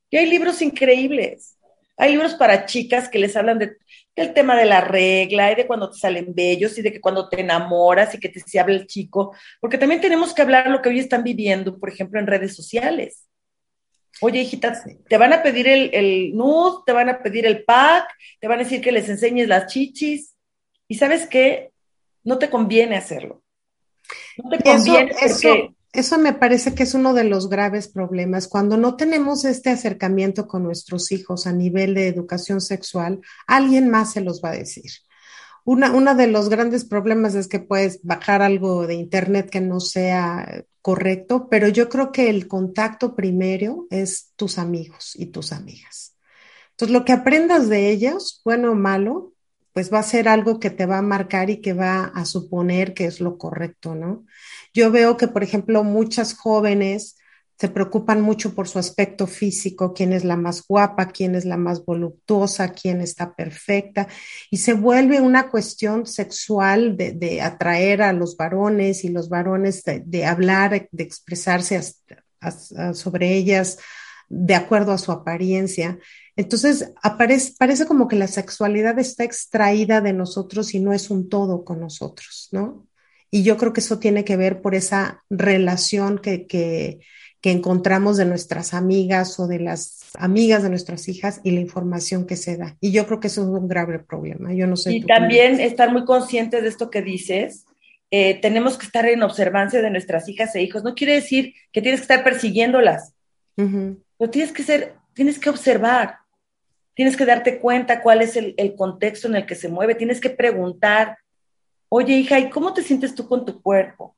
[0.09, 1.57] Y hay libros increíbles.
[1.97, 3.77] Hay libros para chicas que les hablan de,
[4.15, 7.29] del tema de la regla y de cuando te salen bellos y de que cuando
[7.29, 10.81] te enamoras y que te se habla el chico, porque también tenemos que hablar lo
[10.81, 13.26] que hoy están viviendo, por ejemplo, en redes sociales.
[14.21, 18.07] Oye, hijita, te van a pedir el, el nude, te van a pedir el pack,
[18.39, 20.33] te van a decir que les enseñes las chichis.
[20.87, 21.71] Y sabes qué,
[22.23, 23.43] no te conviene hacerlo.
[24.37, 28.47] No te conviene eso, eso, me parece que es uno de los graves problemas.
[28.47, 34.13] Cuando no tenemos este acercamiento con nuestros hijos a nivel de educación sexual, alguien más
[34.13, 34.91] se los va a decir.
[35.67, 39.81] Una, uno de los grandes problemas es que puedes bajar algo de internet que no
[39.81, 46.15] sea correcto, pero yo creo que el contacto primero es tus amigos y tus amigas.
[46.69, 49.33] Entonces, lo que aprendas de ellos, bueno o malo,
[49.73, 52.93] pues va a ser algo que te va a marcar y que va a suponer
[52.93, 54.23] que es lo correcto, ¿no?
[54.73, 57.16] Yo veo que, por ejemplo, muchas jóvenes
[57.59, 61.57] se preocupan mucho por su aspecto físico, quién es la más guapa, quién es la
[61.57, 64.07] más voluptuosa, quién está perfecta,
[64.51, 70.25] y se vuelve una cuestión sexual de, atraer a los varones y los varones de,
[70.25, 71.81] hablar, de expresarse
[72.93, 73.79] sobre ellas
[74.29, 75.97] de acuerdo a su apariencia.
[76.35, 81.27] Entonces, aparece, parece como que la sexualidad está extraída de nosotros y no es un
[81.29, 82.87] todo con nosotros, ¿no?
[83.31, 86.99] Y yo creo que eso tiene que ver por esa relación que, que,
[87.47, 92.27] que encontramos de nuestras amigas o de las amigas de nuestras hijas y la información
[92.27, 92.75] que se da.
[92.81, 94.53] Y yo creo que eso es un grave problema.
[94.53, 94.91] Yo no sé.
[94.91, 97.65] Y también estar muy conscientes de esto que dices.
[98.11, 100.83] Eh, tenemos que estar en observancia de nuestras hijas e hijos.
[100.83, 103.13] No quiere decir que tienes que estar persiguiéndolas,
[103.55, 106.17] pero tienes que ser, tienes que observar
[106.95, 110.31] tienes que darte cuenta cuál es el, contexto en el que se mueve, tienes que
[110.31, 111.19] preguntar,
[111.89, 114.15] oye hija, ¿y cómo te sientes tú con tu cuerpo?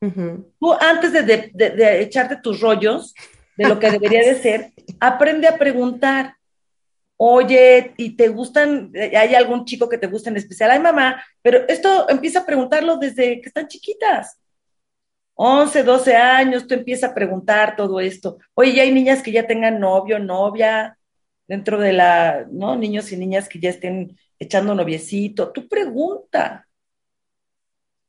[0.60, 3.14] Tú antes de, echarte tus rollos
[3.58, 6.36] de lo que debería de ser, aprende a preguntar.
[7.22, 8.94] Oye, ¿y te gustan?
[8.96, 10.72] ¿Hay algún chico que te guste en especial?
[10.72, 14.40] Ay, mamá, pero esto empieza a preguntarlo desde que están chiquitas.
[15.34, 18.40] 11, 12 años, tú empiezas a preguntar todo esto.
[18.54, 20.98] Oye, ya hay niñas que ya tengan novio, novia,
[21.48, 22.76] dentro de la, ¿no?
[22.76, 26.68] Niños y niñas que ya estén echando noviecito, tú pregunta.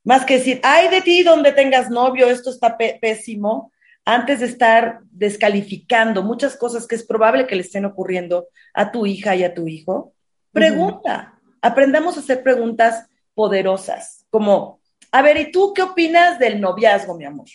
[0.05, 3.73] Más que decir, ay de ti donde tengas novio, esto está pésimo,
[4.05, 9.07] antes de estar descalificando muchas cosas que es probable que le estén ocurriendo a tu
[9.07, 10.15] hija y a tu hijo,
[10.53, 11.39] pregunta.
[11.63, 14.81] Aprendamos a hacer preguntas poderosas, como,
[15.13, 17.49] A ver, ¿y tú qué opinas del noviazgo, mi amor?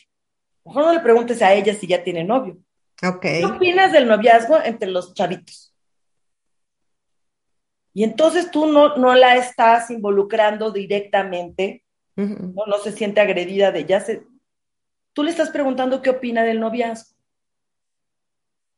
[0.66, 2.58] Mejor no le preguntes a ella si ya tiene novio.
[3.22, 5.74] ¿Qué opinas del noviazgo entre los chavitos?
[7.94, 11.85] Y entonces tú no, no la estás involucrando directamente,
[12.16, 14.24] No, se siente agredida de ya se...
[15.14, 17.16] Tú le estás preguntando qué opina del noviazgo.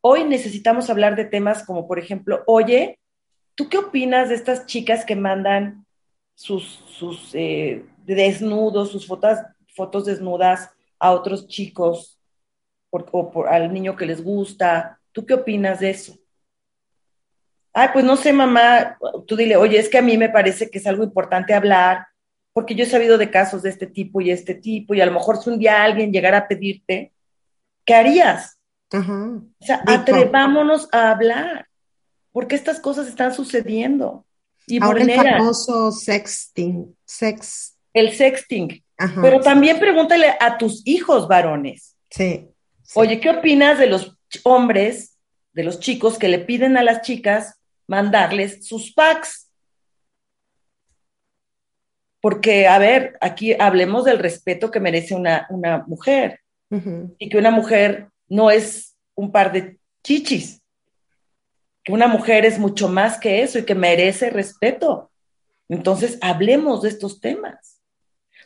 [0.02, 3.00] Hoy necesitamos hablar de temas como, por ejemplo, oye,
[3.56, 5.86] ¿tú qué opinas de estas chicas que mandan
[6.36, 9.40] sus, sus eh, desnudos, sus fotos,
[9.76, 10.70] fotos desnudas
[11.00, 12.20] a otros chicos
[12.90, 15.00] o por, al niño que les gusta?
[15.12, 16.18] ¿Tú qué opinas de eso?
[17.74, 18.98] Ay, pues no sé, mamá,
[19.28, 22.08] tú dile, oye, es que a mí me parece que es algo importante hablar,
[22.58, 25.12] porque yo he sabido de casos de este tipo y este tipo, y a lo
[25.12, 27.14] mejor si un día alguien llegara a pedirte,
[27.86, 28.58] ¿qué harías?
[28.92, 29.14] Ajá.
[29.60, 31.68] O sea, atrevámonos a hablar,
[32.32, 34.26] porque estas cosas están sucediendo
[34.66, 37.78] y Ahora el famoso sexting, sex.
[37.94, 38.84] el sexting.
[38.98, 39.22] Ajá.
[39.22, 42.50] Pero también pregúntale a tus hijos varones, Sí.
[42.82, 42.94] sí.
[42.96, 45.16] oye, ¿qué opinas de los hombres,
[45.54, 49.47] de los chicos que le piden a las chicas mandarles sus packs?
[52.22, 56.42] Porque, a ver, aquí hablemos del respeto que merece una, una mujer
[57.18, 60.62] y que una mujer no es un par de chichis,
[61.84, 65.12] que una mujer es mucho más que eso y que merece respeto.
[65.70, 67.82] Entonces, hablemos de estos temas.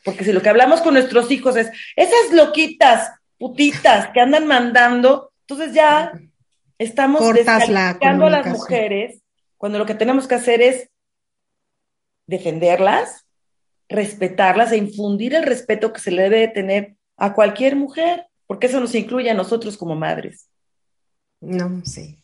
[0.04, 5.32] Porque si lo que hablamos con nuestros hijos es esas loquitas, putitas que andan mandando,
[5.42, 6.12] entonces ya
[6.78, 9.22] estamos Cortas la a las mujeres
[9.58, 10.90] cuando lo que tenemos que hacer es
[12.26, 13.28] defenderlas,
[13.92, 18.68] respetarlas e infundir el respeto que se le debe de tener a cualquier mujer, porque
[18.68, 20.48] eso nos incluye a nosotros como madres.
[21.42, 22.18] No, sí.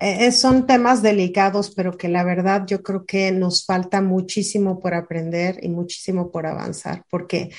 [0.00, 4.80] Eh, eh, son temas delicados, pero que la verdad yo creo que nos falta muchísimo
[4.80, 7.50] por aprender y muchísimo por avanzar, porque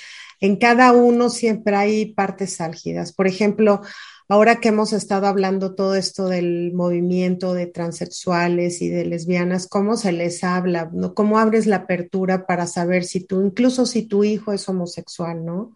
[0.41, 3.13] en cada uno siempre hay partes álgidas.
[3.13, 3.81] Por ejemplo,
[4.27, 9.97] ahora que hemos estado hablando todo esto del movimiento de transexuales y de lesbianas, ¿cómo
[9.97, 10.89] se les habla?
[10.93, 11.13] ¿no?
[11.13, 15.75] ¿Cómo abres la apertura para saber si tú, incluso si tu hijo es homosexual, ¿no?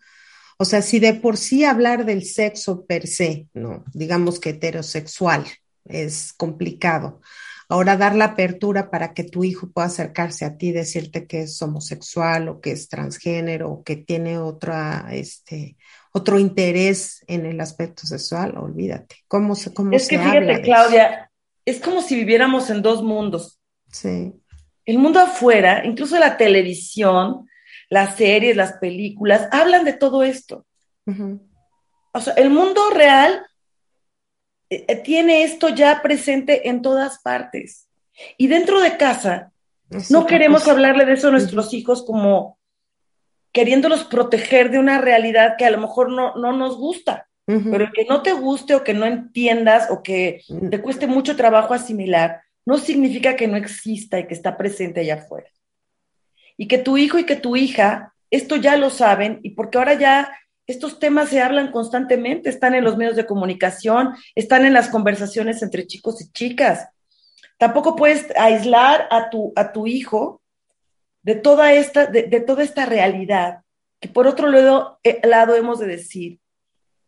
[0.58, 3.86] O sea, si de por sí hablar del sexo per se, ¿no?
[3.94, 5.46] Digamos que heterosexual
[5.86, 7.22] es complicado.
[7.70, 11.62] Ahora dar la apertura para que tu hijo pueda acercarse a ti, decirte que es
[11.62, 15.78] homosexual o que es transgénero o que tiene otra, este,
[16.12, 19.18] otro interés en el aspecto sexual, olvídate.
[19.28, 21.32] ¿Cómo se, cómo Es que fíjate, Claudia,
[21.66, 23.60] es como si viviéramos en dos mundos.
[23.92, 24.34] Sí.
[24.86, 27.48] El mundo afuera, incluso la televisión,
[27.90, 30.66] las series, las películas, hablan de todo esto.
[32.12, 33.44] O sea, el mundo real
[34.70, 37.88] eh, eh, tiene esto ya presente en todas partes.
[38.38, 39.52] Y dentro de casa,
[40.10, 42.59] no queremos hablarle de eso a nuestros hijos como
[43.52, 47.28] queriéndolos proteger de una realidad que a lo mejor no, no nos gusta.
[47.46, 50.70] Pero que no te guste o que no entiendas o que Mm.
[50.70, 55.16] te cueste mucho trabajo asimilar, no significa que no exista y que está presente allá
[55.16, 55.48] afuera.
[56.58, 59.96] Y que tu hijo y que tu hija, esto ya lo saben, y porque ahora
[59.96, 60.32] ya
[60.68, 65.64] estos temas se hablan constantemente, están en los medios de comunicación, están en las conversaciones
[65.64, 66.88] entre chicos y chicas.
[67.58, 70.39] Tampoco puedes aislar a tu, a tu hijo
[71.22, 73.62] de toda esta, de, de toda esta realidad,
[74.00, 76.40] que por otro lado, eh, lado hemos de decir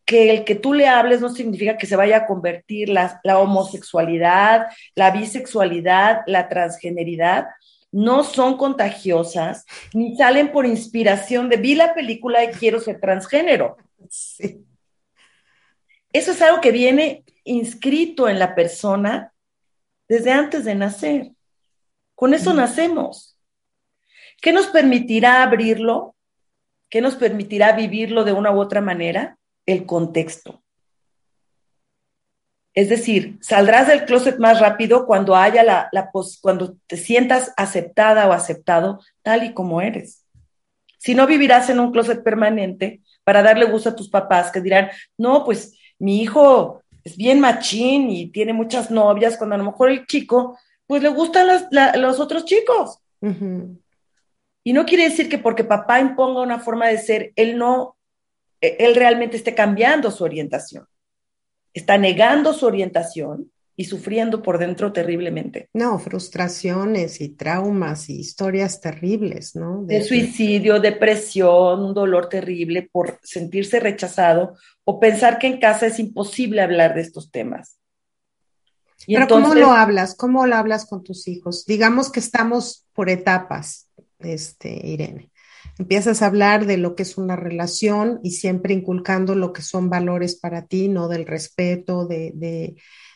[0.05, 3.39] que el que tú le hables no significa que se vaya a convertir la, la
[3.39, 7.47] homosexualidad, la bisexualidad, la transgeneridad,
[7.91, 13.77] no son contagiosas, ni salen por inspiración de vi la película y quiero ser transgénero.
[14.09, 14.65] Sí.
[16.13, 19.33] Eso es algo que viene inscrito en la persona
[20.07, 21.31] desde antes de nacer.
[22.15, 23.30] Con eso nacemos.
[24.41, 26.15] ¿Qué nos permitirá abrirlo?
[26.89, 29.37] ¿Qué nos permitirá vivirlo de una u otra manera?
[29.65, 30.61] El contexto.
[32.73, 35.89] Es decir, saldrás del closet más rápido cuando haya la,
[36.41, 40.25] cuando te sientas aceptada o aceptado tal y como eres.
[40.97, 44.89] Si no vivirás en un closet permanente para darle gusto a tus papás que dirán,
[45.17, 49.89] no, pues mi hijo es bien machín y tiene muchas novias, cuando a lo mejor
[49.89, 50.57] el chico,
[50.87, 51.63] pues le gustan los,
[51.95, 52.99] los otros chicos.
[54.63, 57.97] Y no quiere decir que porque papá imponga una forma de ser, él no,
[58.61, 60.85] eh, él realmente esté cambiando su orientación.
[61.73, 65.69] Está negando su orientación y sufriendo por dentro terriblemente.
[65.73, 69.83] No, frustraciones y traumas y historias terribles, ¿no?
[69.83, 75.97] De suicidio, depresión, un dolor terrible por sentirse rechazado o pensar que en casa es
[75.97, 77.77] imposible hablar de estos temas.
[79.07, 80.15] Y Pero ¿cómo lo hablas?
[80.15, 81.65] ¿Cómo lo hablas con tus hijos?
[81.65, 83.87] Digamos que estamos por etapas,
[84.23, 85.31] este, Irene.
[85.77, 89.89] Empiezas a hablar de lo que es una relación y siempre inculcando lo que son
[89.89, 92.75] valores para ti, no del respeto, de, de,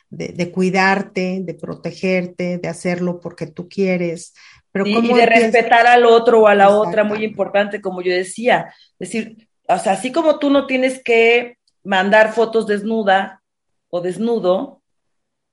[0.10, 4.34] de, de cuidarte, de protegerte, de hacerlo porque tú quieres.
[4.72, 5.53] Pero y, ¿cómo y de empiezas?
[5.53, 8.74] respetar al otro o a la otra, muy importante, como yo decía.
[8.99, 13.41] Es decir, o sea, así como tú no tienes que mandar fotos desnuda
[13.89, 14.82] o desnudo,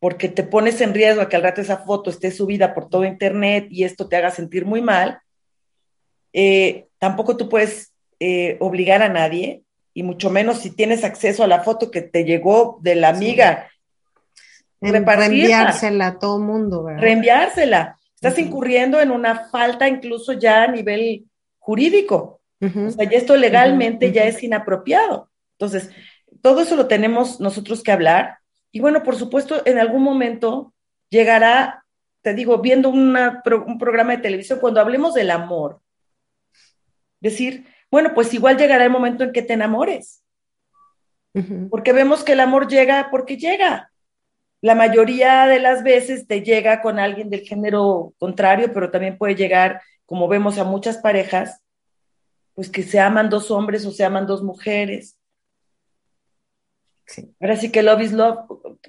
[0.00, 3.04] porque te pones en riesgo a que al rato esa foto esté subida por todo
[3.04, 5.20] internet y esto te haga sentir muy mal,
[6.32, 9.62] eh, tampoco tú puedes eh, obligar a nadie,
[9.94, 13.16] y mucho menos si tienes acceso a la foto que te llegó de la Sí.
[13.16, 13.68] amiga,
[14.80, 15.16] repartirla.
[15.28, 17.00] reenviársela a todo mundo, ¿verdad?
[17.02, 17.96] reenviársela.
[18.14, 21.24] Estás incurriendo en una falta incluso ya a nivel
[21.58, 22.40] jurídico.
[22.60, 22.86] Ujú.
[22.86, 25.28] O sea, ya esto legalmente ya es inapropiado.
[25.58, 25.90] Entonces,
[26.40, 28.38] todo eso lo tenemos nosotros que hablar.
[28.70, 30.72] Y bueno, por supuesto, en algún momento
[31.10, 31.84] llegará,
[32.22, 35.80] te digo, viendo una un programa de televisión, cuando hablemos del amor,
[37.22, 40.22] decir, bueno, pues igual llegará el momento en que te enamores,
[41.70, 43.90] porque vemos que el amor llega porque llega.
[44.60, 49.34] La mayoría de las veces te llega con alguien del género contrario, pero también puede
[49.34, 51.62] llegar, como vemos a muchas parejas,
[52.54, 55.18] pues que se aman dos hombres o se aman dos mujeres.
[57.06, 57.34] Sí.
[57.40, 58.38] Ahora sí que love is love.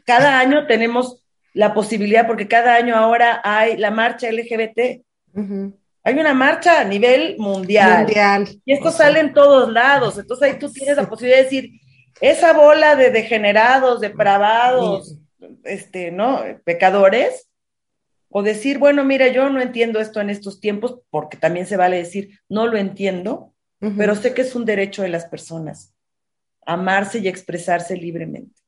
[0.05, 1.23] Cada año tenemos
[1.53, 5.03] la posibilidad, porque cada año ahora hay la marcha LGBT.
[5.33, 5.79] Ujú.
[6.03, 8.03] Hay una marcha a nivel mundial.
[8.03, 8.61] Mundial.
[8.65, 10.17] Y esto O sea, sale en todos lados.
[10.17, 11.71] Entonces ahí tú tienes la posibilidad de decir,
[12.19, 15.17] esa bola de degenerados, depravados,
[15.63, 16.41] este, ¿no?
[16.63, 17.49] Pecadores.
[18.29, 21.97] O decir, bueno, mira, yo no entiendo esto en estos tiempos, porque también se vale
[21.97, 23.53] decir, no lo entiendo,
[23.95, 25.93] pero sé que es un derecho de las personas,
[26.65, 28.62] amarse y expresarse libremente.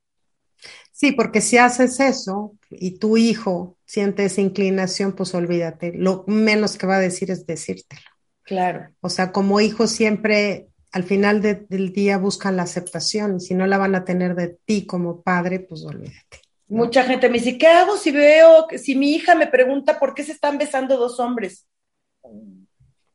[0.96, 5.92] Sí, porque si haces eso y tu hijo siente esa inclinación, pues olvídate.
[5.94, 8.00] Lo menos que va a decir es decírtelo.
[8.44, 8.88] Claro.
[9.02, 13.52] O sea, como hijos siempre al final de- del día buscan la aceptación y si
[13.52, 16.40] no la van a tener de ti como padre, pues olvídate.
[16.68, 16.78] ¿no?
[16.78, 20.14] Mucha gente me dice, ¿qué hago si veo, que- si mi hija me pregunta por
[20.14, 21.66] qué se están besando dos hombres?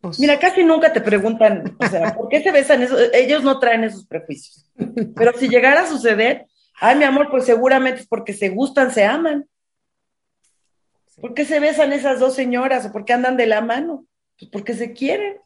[0.01, 2.95] Pues, Mira, casi nunca te preguntan, o sea, ¿por qué se besan eso?
[3.11, 4.69] Ellos no traen esos prejuicios.
[5.15, 6.45] Pero si llegara a suceder,
[6.82, 9.47] ay, mi amor, pues seguramente es porque se gustan, se aman.
[11.21, 14.05] ¿Por qué se besan esas dos señoras o por qué andan de la mano?
[14.38, 15.38] Pues porque se quieren.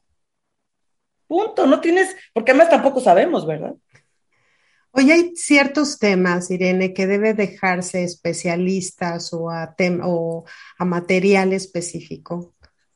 [1.27, 3.75] Punto, no tienes, porque además tampoco sabemos, ¿verdad?
[4.91, 10.45] Oye, hay ciertos temas, Irene, que debe dejarse especialistas o a, tem- o
[10.77, 12.55] a material específico.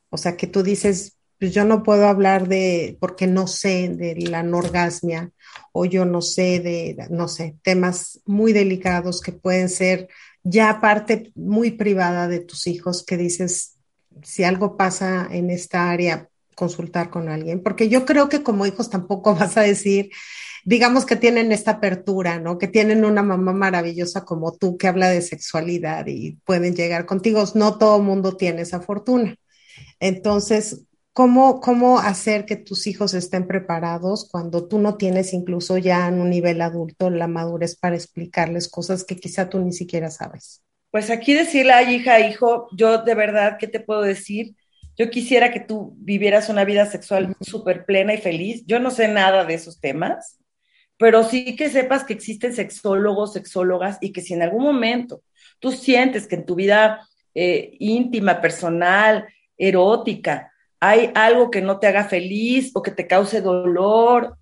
[0.10, 4.16] O sea, que tú dices, pues yo no puedo hablar de, porque no sé de
[4.16, 5.32] la anorgasmia,
[5.72, 10.10] o yo no sé de, no sé, temas muy delicados que pueden ser
[10.44, 13.76] ya parte muy privada de tus hijos, que dices,
[14.24, 17.64] si algo pasa en esta área, consultar con alguien.
[17.64, 20.10] Porque yo creo que como hijos tampoco vas a decir
[20.66, 22.58] digamos que tienen esta apertura, ¿no?
[22.58, 27.44] Que tienen una mamá maravillosa como tú que habla de sexualidad y pueden llegar contigo.
[27.56, 29.36] No todo mundo tiene esa fortuna.
[30.00, 30.84] Entonces,
[31.14, 36.22] ¿cómo, cómo hacer que tus hijos estén preparados cuando tú no tienes incluso ya en
[36.22, 40.64] un nivel adulto la madurez para explicarles cosas que quizá tú ni siquiera sabes?
[40.92, 44.56] Pues aquí decirle, hija, hijo, yo de verdad, ¿qué te puedo decir?
[44.98, 48.64] Yo quisiera que tú vivieras una vida sexual súper plena y feliz.
[48.66, 50.40] Yo no sé nada de esos temas,
[50.98, 55.24] pero sí que sepas que existen sexólogos, sexólogas y que si en algún momento
[55.60, 59.26] tú sientes que en tu vida eh, íntima, personal,
[59.58, 60.49] erótica,
[60.80, 64.38] hay algo que no te haga feliz o que te cause dolor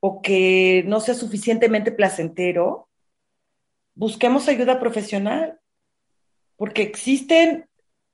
[0.00, 2.88] o que no sea suficientemente placentero,
[3.94, 5.60] busquemos ayuda profesional,
[6.56, 7.68] porque existen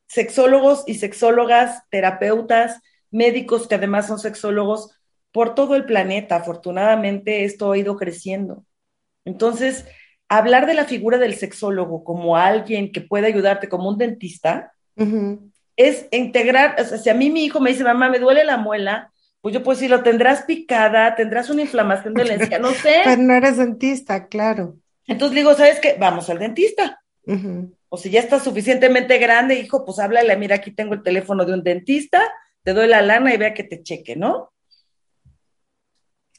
[0.06, 4.90] sexólogos y sexólogas, terapeutas, médicos que además son sexólogos
[5.32, 6.36] por todo el planeta.
[6.36, 8.64] Afortunadamente esto ha ido creciendo.
[9.24, 9.86] Entonces,
[10.28, 14.72] hablar de la figura del sexólogo como alguien que puede ayudarte, como un dentista.
[15.78, 18.56] Es integrar, o sea, si a mí mi hijo me dice, mamá, me duele la
[18.56, 22.72] muela, pues yo puedo decir, lo tendrás picada, tendrás una inflamación de la encía, no
[22.72, 23.00] sé.
[23.04, 24.76] Pero no eres dentista, claro.
[25.06, 25.96] Entonces digo, ¿sabes qué?
[25.98, 27.00] Vamos al dentista.
[27.22, 27.74] Uh -huh.
[27.88, 31.54] O si ya estás suficientemente grande, hijo, pues háblale, mira, aquí tengo el teléfono de
[31.54, 32.20] un dentista,
[32.64, 34.52] te doy la lana y vea que te cheque, ¿no?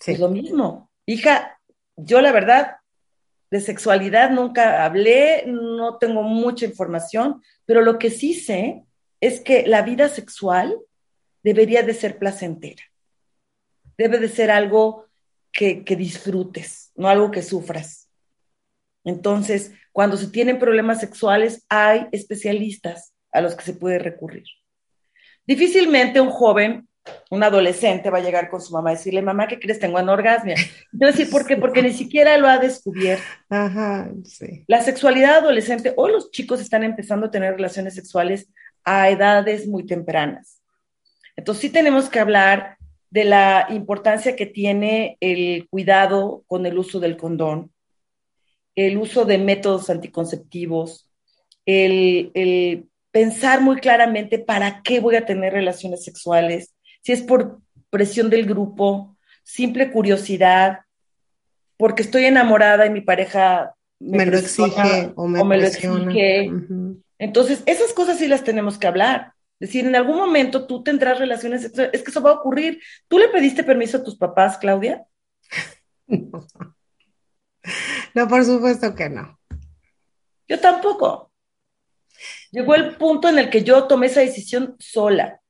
[0.02, 0.12] Sí.
[0.12, 0.92] Es lo mismo.
[1.06, 1.58] Hija,
[1.96, 2.76] yo la verdad,
[3.50, 8.84] de sexualidad nunca hablé, no tengo mucha información, pero lo que sí sé
[9.22, 10.78] es que la vida sexual
[11.44, 12.84] debería de ser placentera.
[13.98, 15.06] Debe de ser algo
[15.52, 18.10] que, que disfrutes, no algo que sufras.
[19.04, 24.46] Entonces, cuando se tienen problemas sexuales, hay especialistas a los que se puede recurrir.
[25.46, 26.90] Difícilmente un joven
[27.30, 29.80] un adolescente va a llegar con su mamá a decirle, mamá, ¿qué crees?
[29.80, 30.56] Tengo anorgasmia.
[30.92, 31.58] Yo decir, ¿por qué?
[31.58, 33.24] Porque ni siquiera lo ha descubierto.
[33.50, 34.64] Ajá, sí.
[34.68, 38.50] La sexualidad adolescente, hoy los chicos están empezando a tener relaciones sexuales
[38.90, 40.64] a edades muy tempranas.
[41.36, 42.78] Entonces sí tenemos que hablar
[43.12, 47.72] de la importancia que tiene el cuidado con el uso del condón,
[48.76, 51.08] el uso de métodos anticonceptivos,
[51.68, 56.74] el, el pensar muy claramente para qué voy a tener relaciones sexuales,
[57.04, 57.60] si es por
[57.92, 60.80] presión del grupo, simple curiosidad,
[61.78, 66.52] porque estoy enamorada y mi pareja me, lo exige o me, lo exige.
[67.20, 69.34] Entonces, esas cosas sí las tenemos que hablar.
[69.60, 72.82] Es decir, en algún momento tú tendrás relaciones sexuales, es que eso va a ocurrir.
[73.10, 75.06] ¿Tú le pediste permiso a tus papás, Claudia?
[76.08, 76.48] no.
[78.16, 79.38] no, por supuesto que no.
[80.48, 81.32] Yo tampoco.
[82.52, 85.42] Llegó el punto en el que yo tomé esa decisión sola.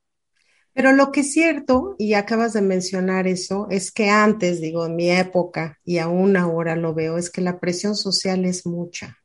[0.73, 4.95] Pero lo que es cierto, y acabas de mencionar eso, es que antes, digo, en
[4.95, 9.17] mi época, y aún ahora lo veo, es que la presión social es mucha.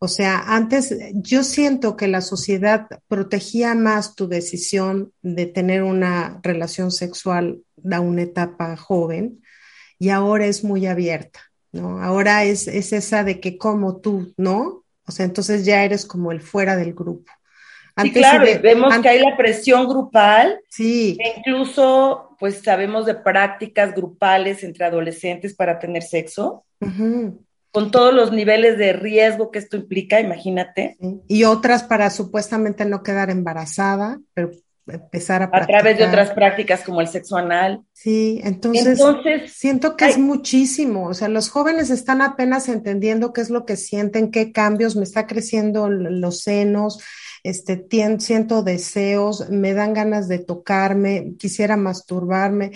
[0.00, 6.38] O sea, antes yo siento que la sociedad protegía más tu decisión de tener una
[6.42, 7.58] relación sexual
[7.90, 9.42] a una etapa joven
[9.98, 11.40] y ahora es muy abierta,
[11.72, 12.00] ¿no?
[12.00, 14.84] Ahora es, es esa de que como tú, ¿no?
[15.04, 17.32] O sea, entonces ya eres como el fuera del grupo.
[18.00, 20.60] sí, claro, vemos que hay la presión grupal.
[20.68, 21.18] Sí.
[21.18, 26.64] E incluso, pues sabemos de prácticas grupales entre adolescentes para tener sexo.
[27.70, 30.96] Con todos los niveles de riesgo que esto implica, imagínate.
[31.26, 34.50] Y otras para supuestamente no quedar embarazada, pero
[34.86, 37.82] empezar a A través de otras prácticas como el sexo anal.
[37.92, 39.00] Sí, entonces,
[39.52, 41.06] siento que es muchísimo.
[41.08, 45.04] O sea, los jóvenes están apenas entendiendo qué es lo que sienten, qué cambios, me
[45.04, 47.02] está creciendo los senos,
[47.42, 47.86] este,
[48.18, 52.72] siento deseos, me dan ganas de tocarme, quisiera masturbarme,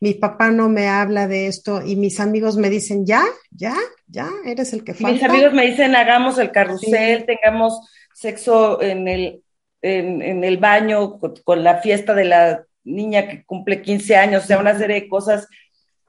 [0.00, 3.74] mi papá no me habla de esto y mis amigos me dicen, ya, ya,
[4.06, 5.12] ya, eres el que falta.
[5.12, 7.80] Mis amigos me dicen, hagamos el carrusel, tengamos
[8.14, 9.42] sexo en el
[9.86, 14.58] en, el baño con, la fiesta de la niña que cumple 15 años, o sea,
[14.58, 15.48] una serie de cosas.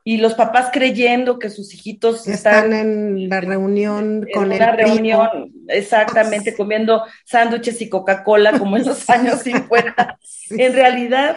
[0.09, 6.55] Y los papás creyendo que sus hijitos están, en la reunión con el reunión, exactamente,
[6.55, 10.17] comiendo sándwiches y Coca-Cola como en los años 50.
[10.51, 11.35] En realidad,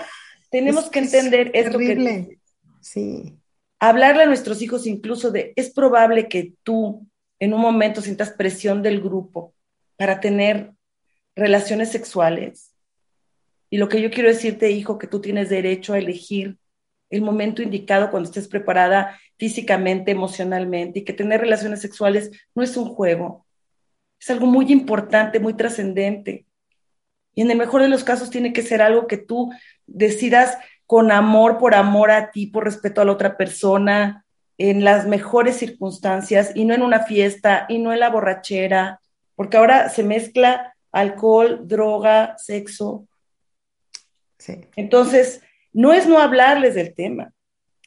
[0.52, 2.38] tenemos que entender esto que
[2.80, 3.34] sí.
[3.80, 7.08] Hablarle a nuestros hijos incluso de, es probable que tú
[7.40, 9.52] en un momento sientas presión del grupo
[9.96, 10.70] para tener
[11.34, 12.70] relaciones sexuales.
[13.68, 16.59] Y lo que yo quiero decirte, hijo, que tú tienes derecho a elegir
[17.11, 22.76] el momento indicado cuando estés preparada físicamente, emocionalmente, y que tener relaciones sexuales no es
[22.76, 23.46] un juego,
[24.20, 26.46] es algo muy importante, muy trascendente.
[27.34, 29.50] Y en el mejor de los casos tiene que ser algo que tú
[29.86, 34.24] decidas con amor, por amor a ti, por respeto a la otra persona,
[34.58, 39.00] en las mejores circunstancias y no en una fiesta y no en la borrachera,
[39.34, 43.06] porque ahora se mezcla alcohol, droga, sexo.
[44.76, 45.42] Entonces,
[45.72, 47.32] no es no hablarles del tema,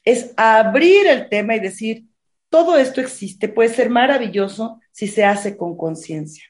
[0.03, 2.05] es abrir el tema y decir,
[2.49, 6.43] todo esto existe, puede ser maravilloso si se hace con conciencia.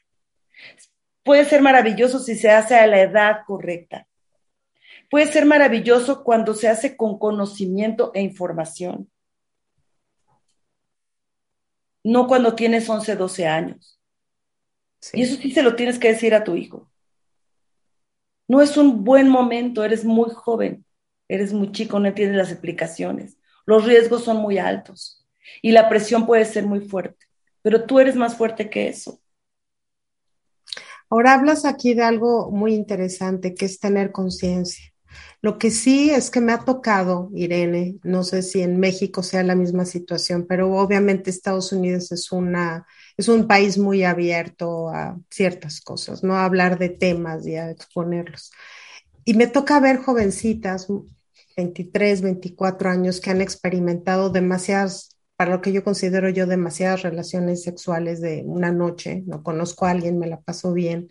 [1.23, 4.07] Puede ser maravilloso si se hace a la edad correcta.
[5.09, 9.09] Puede ser maravilloso cuando se hace con conocimiento e información.
[12.03, 13.99] No cuando tienes 11, 12 años.
[15.13, 16.89] Y eso sí se lo tienes que decir a tu hijo.
[18.47, 20.86] No es un buen momento, eres muy joven,
[21.28, 23.38] eres muy chico, no entiendes las explicaciones.
[23.65, 25.26] Los riesgos son muy altos
[25.61, 27.26] y la presión puede ser muy fuerte,
[27.61, 29.19] pero tú eres más fuerte que eso.
[31.09, 34.93] Ahora hablas aquí de algo muy interesante, que es tener conciencia.
[35.41, 39.43] Lo que sí es que me ha tocado, Irene, no sé si en México sea
[39.43, 45.19] la misma situación, pero obviamente Estados Unidos es una es un país muy abierto a
[45.30, 48.51] ciertas cosas, no a hablar de temas y a exponerlos.
[49.26, 50.88] Y me toca ver jovencitas,
[51.57, 57.63] 23, 24 años, que han experimentado demasiadas, para lo que yo considero yo, demasiadas relaciones
[57.63, 59.24] sexuales de una noche.
[59.26, 61.09] No conozco a alguien, me la paso bien.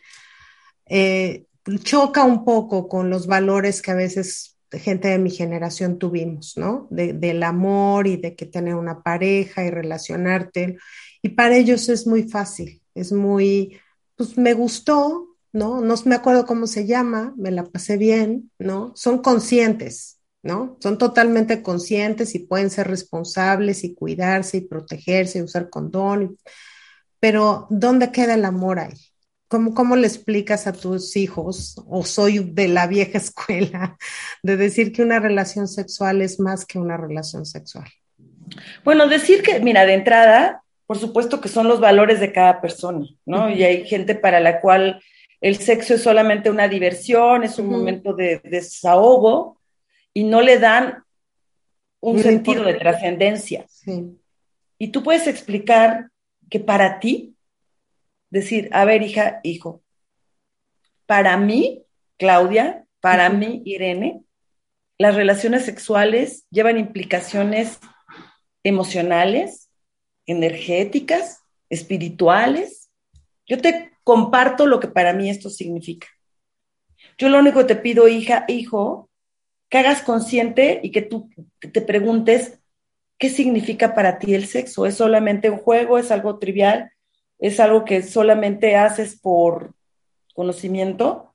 [0.86, 1.46] Eh,
[1.82, 6.88] choca un poco con los valores que a veces gente de mi generación tuvimos, ¿no?
[6.90, 10.78] del amor y de que tener una pareja y relacionarte.
[11.20, 13.78] Y para ellos es muy fácil, es muy,
[14.16, 15.80] pues me gustó, ¿no?
[15.80, 18.92] No me acuerdo cómo se llama, me la pasé bien, ¿no?
[18.96, 20.76] Son conscientes, ¿no?
[20.80, 26.38] Son totalmente conscientes y pueden ser responsables y cuidarse y protegerse y usar condón.
[27.20, 28.96] Pero ¿dónde queda el amor ahí?
[29.48, 33.98] ¿Cómo, ¿Cómo le explicas a tus hijos, o soy de la vieja escuela,
[34.42, 37.88] de decir que una relación sexual es más que una relación sexual?
[38.84, 43.07] Bueno, decir que, mira, de entrada, por supuesto que son los valores de cada persona,
[43.24, 43.50] ¿no?
[43.50, 45.03] Y hay gente para la cual
[45.43, 49.61] el sexo es solamente una diversión, es un momento de, desahogo
[50.14, 51.05] y no le dan
[52.01, 53.66] un sentido de trascendencia.
[54.78, 56.11] Y tú puedes explicar
[56.49, 57.34] que para ti,
[58.30, 59.82] decir, a ver, hija, hijo,
[61.07, 61.84] para mí,
[62.18, 64.22] Claudia, para mí, Irene,
[64.97, 67.80] las relaciones sexuales llevan implicaciones
[68.62, 69.70] emocionales,
[70.26, 72.90] energéticas, espirituales.
[73.45, 76.09] Yo te comparto lo que para mí esto significa.
[77.18, 79.11] Yo lo único que te pido, hija, hijo,
[79.68, 81.30] que hagas consciente y que tú
[81.61, 82.59] te preguntes
[83.18, 84.86] qué significa para ti el sexo.
[84.86, 85.98] ¿Es solamente un juego?
[85.98, 86.92] ¿Es algo trivial?
[87.38, 89.74] ¿Es algo que solamente haces por
[90.34, 91.32] conocimiento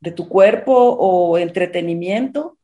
[0.00, 2.56] de tu cuerpo o entretenimiento?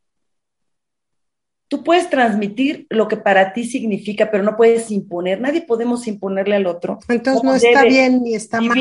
[1.69, 5.41] Tú puedes transmitir lo que para ti significa, pero no puedes imponer.
[5.41, 7.01] Nadie podemos imponerle al otro.
[7.09, 8.79] Entonces no está bien ni está mal.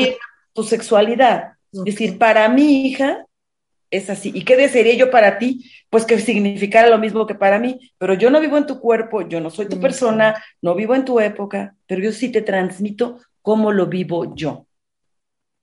[0.56, 1.52] Tu sexualidad.
[1.72, 3.26] Es decir, para mi hija
[3.90, 4.32] es así.
[4.34, 5.70] ¿Y qué desearía yo para ti?
[5.90, 7.92] Pues que significara lo mismo que para mí.
[7.98, 11.04] Pero yo no vivo en tu cuerpo, yo no soy tu persona, no vivo en
[11.04, 14.66] tu época, pero yo sí te transmito cómo lo vivo yo.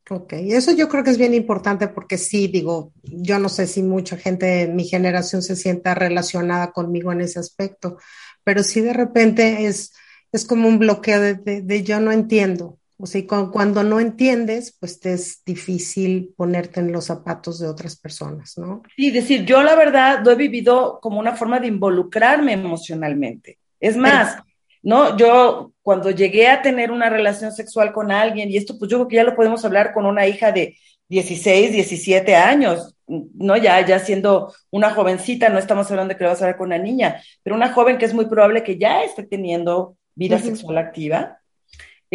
[0.10, 3.82] Ok, eso yo creo que es bien importante porque sí, digo, yo no sé si
[3.84, 7.98] mucha gente de mi generación se sienta relacionada conmigo en ese aspecto,
[8.44, 9.94] pero sí de repente es,
[10.34, 12.80] es como un bloqueo de, yo no entiendo.
[12.98, 13.22] O sea,
[13.52, 18.84] cuando, no entiendes, pues te es difícil ponerte en los zapatos de otras personas, ¿no?
[18.96, 23.58] Sí, decir, yo la verdad lo he vivido como una forma de involucrarme emocionalmente.
[23.80, 24.38] Es más,
[24.82, 25.18] ¿no?
[25.18, 29.08] Yo cuando llegué a tener una relación sexual con alguien, y esto pues yo creo
[29.08, 30.78] que ya lo podemos hablar con una hija de
[31.10, 33.58] 16, 17 años, ¿no?
[33.58, 36.68] Ya, ya siendo una jovencita, no estamos hablando de que lo vas a ver con
[36.68, 40.78] una niña, pero una joven que es muy probable que ya esté teniendo vida sexual
[40.78, 41.40] activa,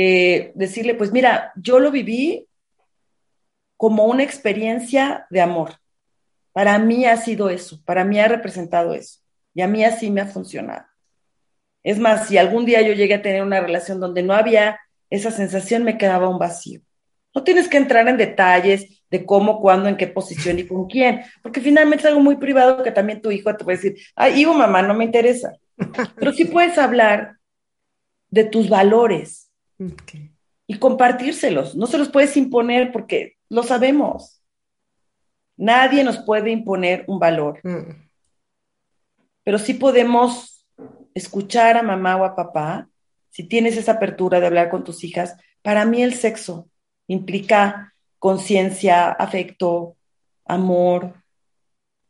[0.01, 2.47] eh, decirle, pues mira, yo lo viví
[3.77, 5.73] como una experiencia de amor.
[6.53, 9.19] Para mí ha sido eso, para mí ha representado eso,
[9.55, 10.87] y a mí así me ha funcionado.
[11.83, 14.79] Es más, si algún día yo llegué a tener una relación donde no había
[15.11, 16.81] esa sensación, me quedaba un vacío.
[17.35, 21.23] No tienes que entrar en detalles de cómo, cuándo, en qué posición y con quién,
[21.43, 24.55] porque finalmente es algo muy privado que también tu hijo te puede decir, ay, hijo,
[24.55, 25.57] mamá, no me interesa.
[26.15, 27.39] Pero sí puedes hablar
[28.31, 29.48] de tus valores
[30.67, 31.75] y compartírselos.
[31.75, 34.43] No se los puedes imponer porque lo sabemos.
[35.57, 37.61] Nadie nos puede imponer un valor.
[37.65, 38.09] Mm.
[39.43, 40.67] Pero sí podemos
[41.15, 42.89] escuchar a mamá o a papá,
[43.31, 46.69] si tienes esa apertura de hablar con tus hijas, para mí el sexo
[47.07, 49.97] implica conciencia, afecto,
[50.45, 51.15] amor,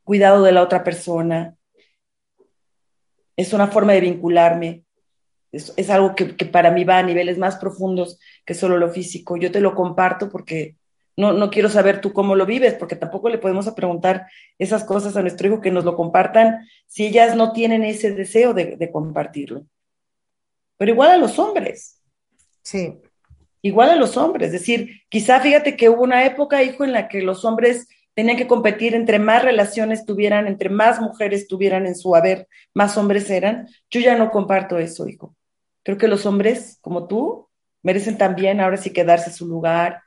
[0.05, 1.57] cuidado de la otra persona.
[3.37, 4.85] Es una forma de vincularme.
[5.51, 9.37] Es, algo que, que, para mí va a niveles más profundos que solo lo físico.
[9.37, 10.77] Yo te lo comparto porque
[11.19, 15.17] no, no quiero saber tú cómo lo vives, porque tampoco le podemos preguntar esas cosas
[15.17, 19.67] a nuestro hijo que nos lo compartan si ellas no tienen ese deseo de, compartirlo.
[20.77, 22.01] Pero igual a los hombres.
[22.63, 22.95] Sí.
[23.63, 24.47] Igual a los hombres.
[24.47, 28.37] Es decir, quizá fíjate que hubo una época, hijo, en la que los hombres tenían
[28.37, 33.29] que competir entre más relaciones tuvieran, entre más mujeres tuvieran en su haber, más hombres
[33.29, 33.67] eran.
[33.91, 35.35] Yo ya no comparto eso, hijo.
[35.89, 37.49] Creo que los hombres, como tú,
[37.83, 40.03] merecen también ahora sí quedarse su lugar,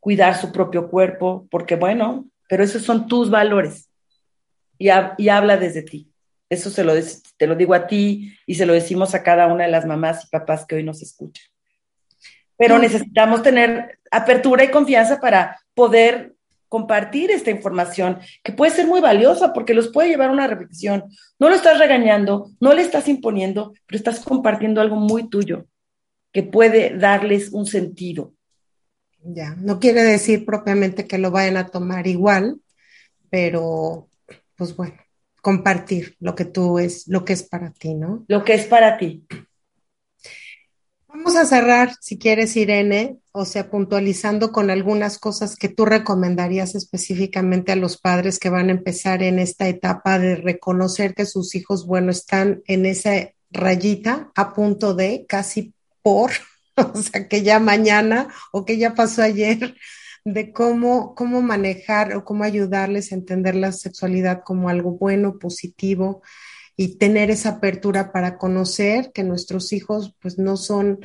[0.00, 3.88] cuidar su propio cuerpo, porque bueno, pero esos son tus valores
[4.76, 6.10] y, habla desde ti.
[6.50, 6.94] Eso se lo
[7.36, 10.24] te lo digo a ti y se lo decimos a cada una de las mamás
[10.24, 11.46] y papás que hoy nos escuchan.
[12.56, 16.34] Pero necesitamos tener apertura y confianza para poder
[16.68, 21.04] compartir esta información que puede ser muy valiosa porque los puede llevar a una reflexión.
[21.38, 25.66] No lo estás regañando, no le estás imponiendo, pero estás compartiendo algo muy tuyo
[26.32, 28.34] que puede darles un sentido.
[29.22, 32.60] Ya, no quiere decir propiamente que lo vayan a tomar igual,
[33.30, 34.08] pero
[34.56, 34.94] pues bueno,
[35.40, 38.24] compartir lo que tú es, lo que es para ti, ¿no?
[38.28, 39.24] Lo que es para ti.
[41.08, 46.74] Vamos a cerrar, si quieres, Irene, o sea, puntualizando con algunas cosas que tú recomendarías
[46.74, 51.54] específicamente a los padres que van a empezar en esta etapa de reconocer que sus
[51.54, 56.32] hijos, bueno, están en esa rayita a punto de casi por
[56.76, 59.76] o sea, que ya mañana o que ya pasó ayer,
[60.24, 66.22] de cómo, cómo manejar o cómo ayudarles a entender la sexualidad como algo bueno, positivo
[66.80, 71.00] y tener esa apertura para conocer que nuestros hijos pues no son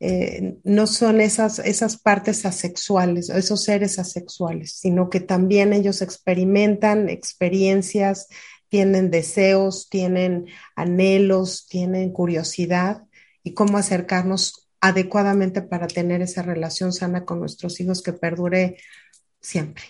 [0.00, 7.08] eh, no son esas, esas partes asexuales, esos seres asexuales, sino que también ellos experimentan
[7.10, 8.28] experiencias,
[8.68, 13.02] tienen deseos, tienen anhelos, tienen curiosidad
[13.42, 18.78] y cómo acercarnos adecuadamente para tener esa relación sana con nuestros hijos que perdure
[19.40, 19.84] siempre.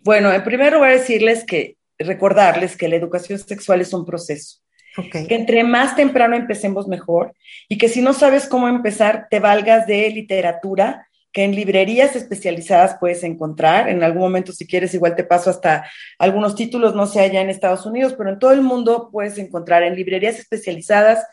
[0.00, 4.62] Bueno, en primer lugar decirles que, recordarles que la educación sexual es un proceso.
[4.96, 5.26] Okay.
[5.26, 7.34] Que entre más temprano empecemos mejor
[7.68, 12.96] y que si no sabes cómo empezar, te valgas de literatura que en librerías especializadas
[12.98, 13.88] puedes encontrar.
[13.88, 15.88] En algún momento, si quieres, igual te paso hasta
[16.18, 19.82] algunos títulos, no sé allá en Estados Unidos, pero en todo el mundo puedes encontrar
[19.82, 21.24] en librerías especializadas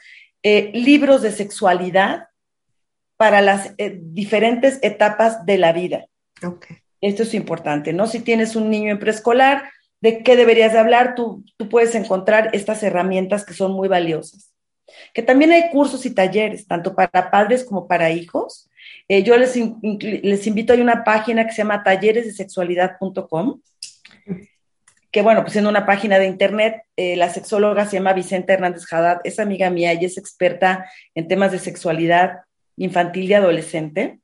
[0.43, 2.27] eh, libros de sexualidad
[3.17, 6.05] para las eh, diferentes etapas de la vida.
[6.43, 6.77] Okay.
[7.01, 8.05] Esto es importante, ¿no?
[8.05, 9.69] Si tienes un niño en preescolar,
[10.01, 11.15] ¿de qué deberías de hablar?
[11.15, 14.53] Tú, tú puedes encontrar estas herramientas que son muy valiosas.
[15.13, 18.69] Que también hay cursos y talleres, tanto para padres como para hijos.
[19.07, 19.55] Eh, yo les,
[20.01, 23.61] les invito, hay una página que se llama talleresdesexualidad.com,
[25.11, 28.83] que bueno, pues en una página de internet, eh, la sexóloga se llama Vicenta Hernández
[28.91, 32.41] Haddad, es amiga mía y es experta en temas de sexualidad
[32.75, 34.19] infantil y adolescente.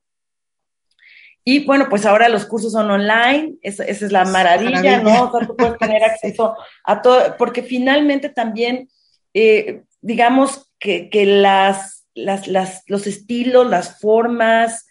[1.46, 5.24] Y bueno, pues ahora los cursos son online, esa, esa es la maravilla, maravilla, ¿no?
[5.26, 8.88] O sea, tú puedes tener acceso a todo, porque finalmente también,
[9.34, 14.88] eh, digamos que, que las, las, las, los estilos, las formas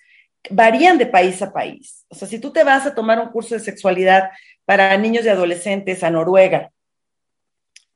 [0.50, 2.05] varían de país a país.
[2.09, 4.30] O sea, si tú te vas a tomar un curso de sexualidad
[4.64, 6.70] para niños y adolescentes a Noruega,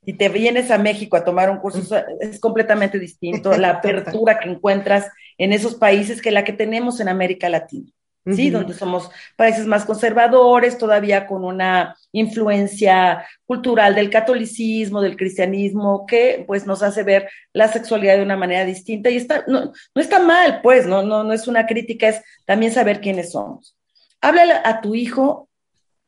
[0.09, 4.49] y te vienes a México a tomar un curso, es completamente distinto la apertura que
[4.49, 7.91] encuentras en esos países que la que tenemos en América Latina.
[8.35, 8.49] ¿Sí?
[8.49, 8.59] Uh -huh.
[8.59, 16.45] Donde somos países más conservadores, todavía con una influencia cultural del catolicismo, del cristianismo, que
[16.47, 19.11] pues nos hace ver la sexualidad de una manera distinta.
[19.11, 22.73] Y está, no, no está mal, pues, no, no, no es una crítica, es también
[22.73, 23.77] saber quiénes somos.
[24.21, 25.49] Háblale a tu hijo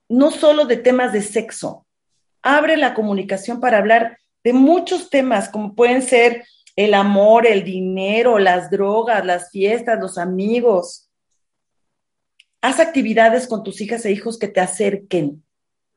[0.08, 1.86] no solo de temas de sexo,
[2.42, 6.44] abre la comunicación para hablar de muchos temas, como pueden ser
[6.76, 11.07] el amor, el dinero, las drogas, las fiestas, los amigos,
[12.60, 15.44] haz actividades con tus hijas e hijos que te acerquen.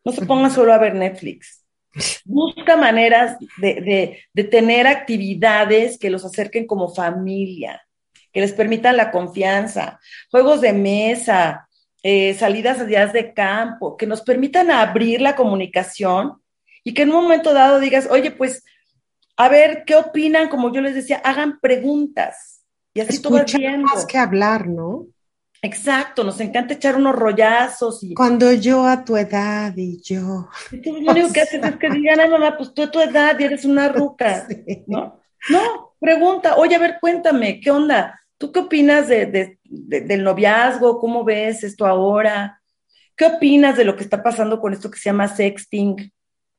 [0.03, 1.63] No se pongan solo a ver Netflix.
[2.23, 7.85] Busca maneras de, de, de, tener actividades que los acerquen como familia,
[8.31, 9.99] que les permitan la confianza,
[10.31, 11.67] juegos de mesa,
[12.01, 16.41] eh, salidas a días de campo, que nos permitan abrir la comunicación
[16.83, 18.63] y que en un momento dado digas, oye, pues,
[19.35, 20.49] a ver, ¿qué opinan?
[20.49, 22.63] Como yo les decía, hagan preguntas.
[22.93, 23.87] Y así Escuchar tú vas viendo.
[23.87, 25.07] más que hablar, ¿no?
[25.63, 28.03] Exacto, nos encanta echar unos rollazos.
[28.03, 28.13] Y...
[28.15, 30.49] Cuando yo a tu edad y yo.
[30.71, 33.39] Entonces, lo único que haces es que digan, ay mamá, pues tú a tu edad
[33.39, 34.83] y eres una ruca, sí.
[34.87, 35.19] ¿no?
[35.49, 38.19] No, pregunta, oye, a ver, cuéntame, ¿qué onda?
[38.37, 40.99] ¿Tú qué opinas de, de, de, del noviazgo?
[40.99, 42.61] ¿Cómo ves esto ahora?
[43.15, 46.11] ¿Qué opinas de lo que está pasando con esto que se llama sexting?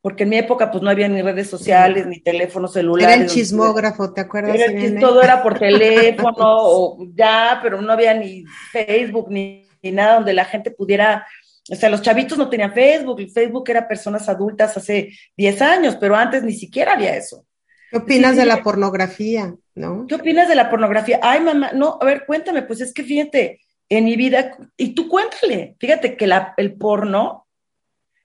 [0.03, 3.15] Porque en mi época pues no había ni redes sociales, ni teléfonos celulares.
[3.15, 4.57] Era el chismógrafo, ¿te acuerdas?
[4.57, 9.93] Era el, todo era por teléfono o ya, pero no había ni Facebook ni, ni,
[9.93, 11.25] nada donde la gente pudiera,
[11.71, 15.97] o sea, los chavitos no tenían Facebook, el Facebook era personas adultas hace 10 años,
[16.01, 17.47] pero antes ni siquiera había eso.
[17.93, 20.07] ¿Qué opinas sí, de la pornografía, no?
[20.09, 21.21] ¿Qué opinas de la pornografía?
[21.23, 25.09] Ay, mamá, no, a ver, cuéntame, pues es que fíjate, en mi vida, y tú
[25.09, 27.42] cuéntale, fíjate que la, el porno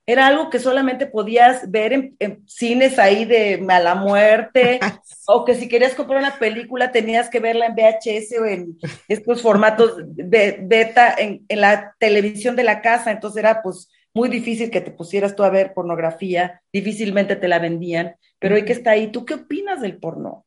[0.10, 4.80] era algo que solamente podías ver en, en cines ahí de mala muerte,
[5.28, 8.78] o que si querías comprar una película tenías que verla en VHS o en
[9.10, 14.30] estos formatos de beta en, en, la televisión de la casa, entonces era pues muy
[14.30, 18.74] difícil que te pusieras tú a ver pornografía, difícilmente te la vendían, pero hoy que
[18.74, 20.46] está ahí, ¿tú qué opinas del porno?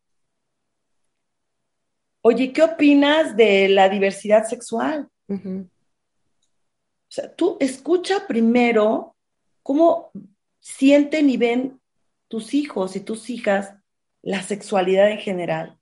[2.22, 5.08] Oye, ¿qué opinas de la diversidad sexual?
[5.28, 5.64] Uh -huh.
[5.64, 9.16] O sea, tú escucha primero
[9.62, 10.10] cómo
[10.58, 11.80] sienten y ven
[12.28, 13.74] tus hijos y tus hijas
[14.22, 15.78] la sexualidad en general.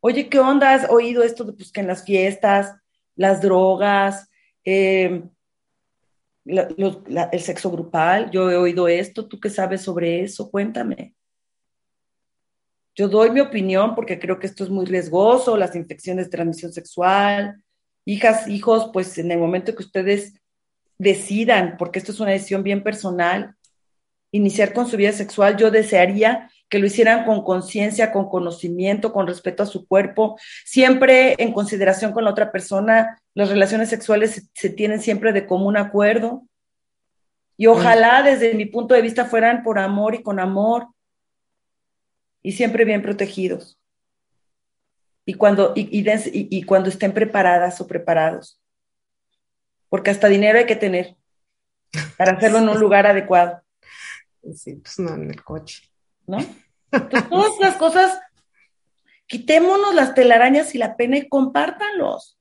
[0.00, 0.74] Oye, ¿qué onda?
[0.74, 2.74] ¿Has oído esto de pues, que en las fiestas,
[3.16, 4.28] las drogas,
[4.64, 5.30] la,
[7.32, 8.30] el sexo grupal?
[8.30, 9.26] Yo he oído esto.
[9.26, 10.50] ¿Tú qué sabes sobre eso?
[10.50, 11.14] Cuéntame.
[12.94, 16.72] Yo doy mi opinión porque creo que esto es muy riesgoso, las infecciones de transmisión
[16.72, 17.60] sexual.
[18.04, 20.34] Hijas, hijos, pues en el momento que ustedes
[21.04, 23.54] decidan, porque esto es una decisión bien personal,
[24.32, 29.28] iniciar con su vida sexual, yo desearía que lo hicieran con conciencia, con conocimiento, con
[29.28, 33.16] respeto a su cuerpo, siempre en consideración con la otra persona.
[33.34, 36.42] Las relaciones sexuales se, se tienen siempre de común acuerdo.
[37.56, 40.88] Y ojalá desde mi punto de vista fueran por amor y con amor
[42.42, 43.78] y siempre bien protegidos.
[45.26, 48.58] y cuando, y, y, y cuando estén preparadas o preparados.
[49.94, 51.14] Porque hasta dinero hay que tener
[52.18, 53.62] para hacerlo en un lugar adecuado.
[54.52, 55.88] Sí, pues no en el coche.
[56.26, 56.38] ¿No?
[56.90, 58.18] Entonces, todas las cosas,
[59.28, 62.36] quitémonos las telarañas y la pena y compártanlos.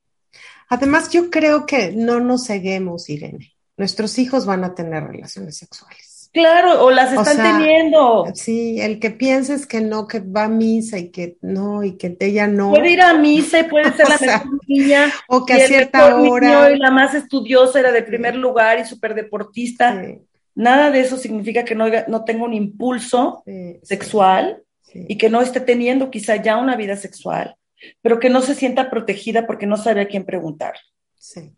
[0.68, 3.54] Además, yo creo que no nos ceguemos, Irene.
[3.78, 6.12] Nuestros hijos van a tener relaciones sexuales.
[6.34, 8.26] Claro, o las O están sea, teniendo.
[8.34, 12.18] Sí, el que pienses que no, que va a misa y que no, y que
[12.20, 12.72] ella no.
[12.72, 15.14] Puede ir a misa y puede ser la sea, mejor niña.
[15.28, 16.72] O que y a cierta hora.
[16.72, 20.04] y la más estudiosa era de primer lugar y súper deportista.
[20.04, 20.20] Sí,
[20.56, 25.06] Nada de eso significa que no, no tenga un impulso sí, sexual sí.
[25.08, 27.56] y que no esté teniendo quizá ya una vida sexual,
[28.02, 30.76] pero que no se sienta protegida porque no sabe a quién preguntar.
[31.16, 31.52] Sí.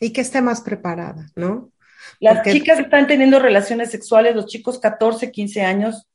[0.00, 1.70] Y que esté más preparada, ¿no?
[2.18, 6.06] Las Porque- chicas están teniendo relaciones sexuales, los chicos 14, 15 años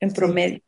[0.00, 0.16] en Sí.
[0.16, 0.60] promedio.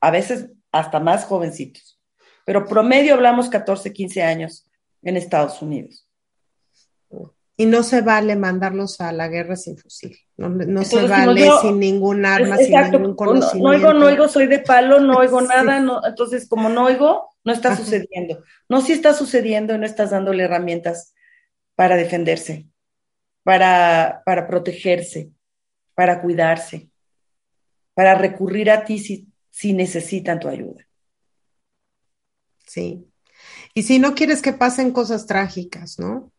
[0.00, 2.00] A veces hasta más jovencitos.
[2.44, 4.68] Pero promedio hablamos 14, 15 años
[5.02, 6.06] en Estados Unidos.
[7.60, 10.16] Y no se vale mandarlos a la guerra sin fusil.
[10.36, 13.68] No, no se vale yo- sin ningún arma, Es- sin Exacto, ningún no, no conocimiento.
[13.68, 15.46] oigo, no oigo, soy de palo, no oigo Sí.
[15.48, 17.78] nada, no, entonces como no oigo, no está Ajá.
[17.82, 18.44] sucediendo.
[18.68, 21.14] No, sí está sucediendo y no estás dándole herramientas
[21.74, 22.66] para defenderse,
[23.48, 25.30] para, para protegerse,
[25.94, 26.90] para cuidarse,
[27.94, 30.86] para recurrir a ti si, si necesitan tu ayuda.
[32.66, 33.10] Sí.
[33.72, 36.30] Y si no quieres que pasen cosas trágicas, ¿no?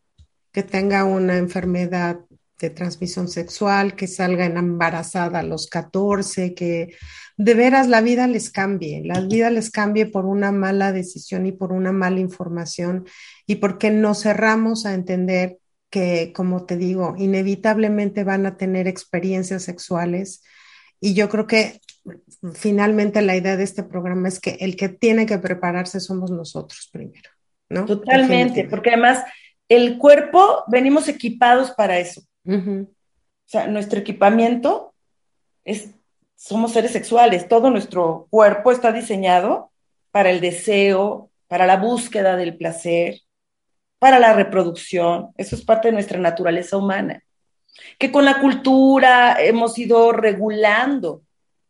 [0.52, 2.20] Que tenga una enfermedad
[2.60, 6.96] de transmisión sexual, que salga embarazada a los 14, que
[7.38, 11.54] de veras la vida les cambie, la vida les cambie por una mala decisión y
[11.54, 13.08] por una mala información
[13.48, 15.59] y porque nos cerramos a entender
[15.90, 20.44] que, como te digo, inevitablemente van a tener experiencias sexuales
[21.00, 21.82] y yo creo que
[22.54, 26.90] finalmente la idea de este programa es que el que tiene que prepararse somos nosotros
[26.92, 27.30] primero,
[27.70, 27.86] ¿no?
[27.86, 29.24] Totalmente, porque además
[29.68, 32.22] el cuerpo, venimos equipados para eso.
[32.46, 32.86] O
[33.46, 34.94] sea, nuestro equipamiento
[35.64, 35.92] es,
[36.36, 39.72] somos seres sexuales, todo nuestro cuerpo está diseñado
[40.12, 43.20] para el deseo, para la búsqueda del placer,
[44.00, 45.30] para la reproducción.
[45.38, 47.22] Eso es parte de nuestra naturaleza humana.
[47.98, 51.22] Que con la cultura hemos ido regulando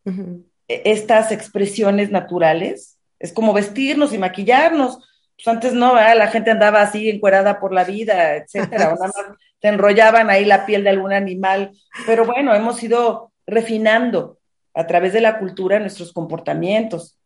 [0.04, 2.98] e- estas expresiones naturales.
[3.18, 4.98] Es como vestirnos y maquillarnos.
[5.36, 6.16] Pues antes no, ¿verdad?
[6.16, 10.44] la gente andaba así encuerada por la vida, etcétera, o nada más te enrollaban ahí
[10.44, 11.72] la piel de algún animal.
[12.06, 14.38] Pero bueno, hemos ido refinando
[14.74, 17.18] a través de la cultura nuestros comportamientos.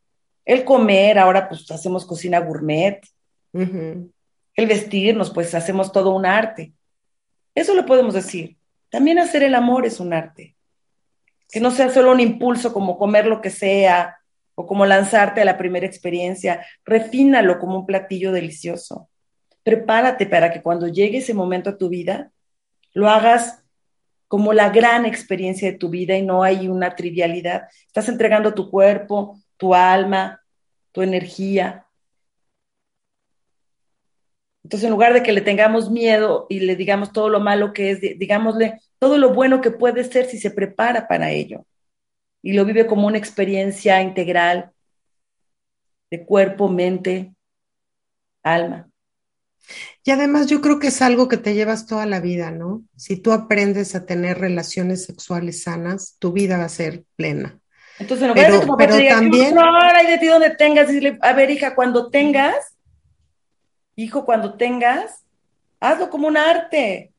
[0.44, 3.00] El comer, ahora pues hacemos cocina gourmet.
[3.52, 4.10] Ujú.
[4.56, 6.72] El vestirnos, pues hacemos todo un arte.
[7.54, 8.56] Eso lo podemos decir.
[8.90, 10.56] También hacer el amor es un arte.
[11.50, 14.18] Que no sea solo un impulso como comer lo que sea
[14.54, 16.64] o como lanzarte a la primera experiencia.
[16.84, 19.08] Refínalo como un platillo delicioso.
[19.62, 22.30] Prepárate para que cuando llegue ese momento a tu vida,
[22.92, 23.64] lo hagas
[24.28, 27.68] como la gran experiencia de tu vida y no hay una trivialidad.
[27.86, 30.42] Estás entregando tu cuerpo, tu alma,
[30.92, 31.83] tu energía.
[34.64, 37.90] Entonces, en lugar de que le tengamos miedo y le digamos todo lo malo que
[37.90, 41.66] es, di- digámosle todo lo bueno que puede ser si se prepara para ello
[42.42, 44.70] y lo vive como una experiencia integral
[46.10, 47.34] de cuerpo, mente,
[48.42, 48.88] alma.
[50.04, 52.82] Y además yo creo que es algo que te llevas toda la vida, ¿no?
[52.96, 57.58] Si tú aprendes a tener relaciones sexuales sanas, tu vida va a ser plena.
[57.98, 60.18] Entonces, en lugar Pero- de que tu papá pero te diga, también- no, hay de
[60.18, 62.73] ti donde tengas, decirle, a ver, hija, cuando tengas,
[63.96, 65.24] hijo, cuando tengas,
[65.80, 67.12] hazlo como un arte.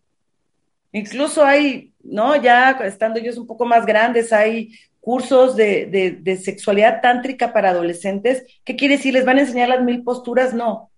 [0.91, 2.35] Incluso hay, ¿no?
[2.35, 4.71] Ya estando ellos un poco más grandes, hay
[5.01, 8.43] cursos de, de, sexualidad tántrica para adolescentes.
[8.63, 9.13] ¿Qué quiere decir?
[9.13, 10.53] ¿Les van a enseñar las mil posturas?
[10.53, 10.89] No.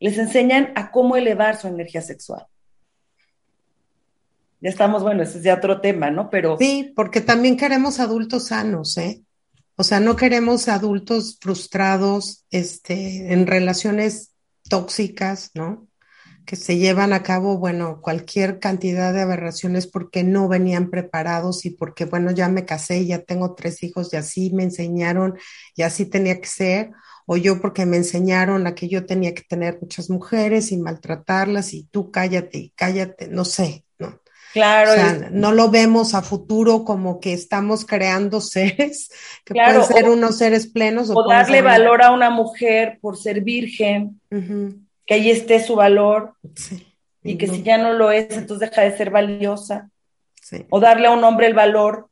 [0.00, 2.46] Les enseñan a cómo elevar su energía sexual.
[4.62, 6.30] Ya estamos, bueno, ese es ya otro tema, ¿no?
[6.30, 9.22] Pero Sí, porque también queremos adultos sanos, ¿eh?
[9.76, 14.31] O sea, no queremos adultos frustrados, este, en relaciones
[14.68, 15.88] tóxicas, ¿no?
[16.46, 21.70] Que se llevan a cabo, bueno, cualquier cantidad de aberraciones porque no venían preparados y
[21.70, 25.38] porque, bueno, ya me casé ya tengo tres hijos y así me enseñaron
[25.76, 26.90] y así tenía que ser,
[27.26, 31.74] o yo porque me enseñaron a que yo tenía que tener muchas mujeres y maltratarlas
[31.74, 33.84] y tú cállate y cállate, no sé.
[34.52, 39.10] Claro, O sea, es- no lo vemos a futuro como que estamos creando seres
[39.44, 42.98] que Claro, pueden ser o- unos seres plenos o, darle ser- valor a una mujer
[43.00, 46.86] por ser virgen, que ahí esté su valor sí.
[47.24, 49.90] y que no, si ya no lo es, entonces deja de ser valiosa.
[50.40, 50.66] sí.
[50.70, 52.08] O darle a un hombre el valor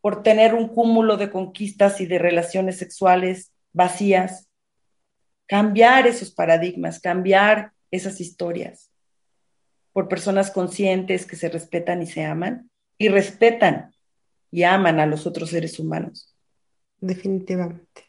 [0.00, 4.46] por tener un cúmulo de conquistas y de relaciones sexuales vacías.
[5.48, 8.90] cambiar esos paradigmas, cambiar esas historias
[9.96, 13.94] por personas conscientes que se respetan y se aman y respetan
[14.50, 16.36] y aman a los otros seres humanos.
[17.00, 18.04] Definitivamente.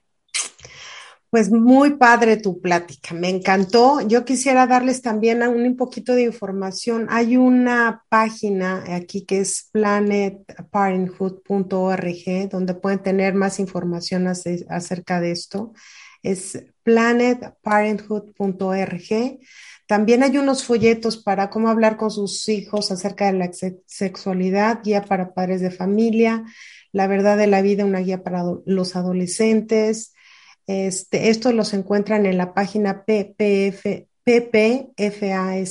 [1.30, 4.02] Pues muy padre tu plática, me encantó.
[4.02, 7.08] Yo quisiera darles también un poquito de información.
[7.10, 15.72] Hay una página aquí que es planetparenthood.org donde pueden tener más información acerca de esto.
[16.22, 19.40] Es planetparenthood.org.
[19.88, 23.50] También hay unos folletos para cómo hablar con sus hijos acerca de la
[23.86, 26.44] sexualidad, guía para padres de familia,
[26.92, 30.14] la verdad de la vida, una guía para los adolescentes.
[30.68, 35.64] Este, estos los encuentran en la página PPF, PPFASTORE,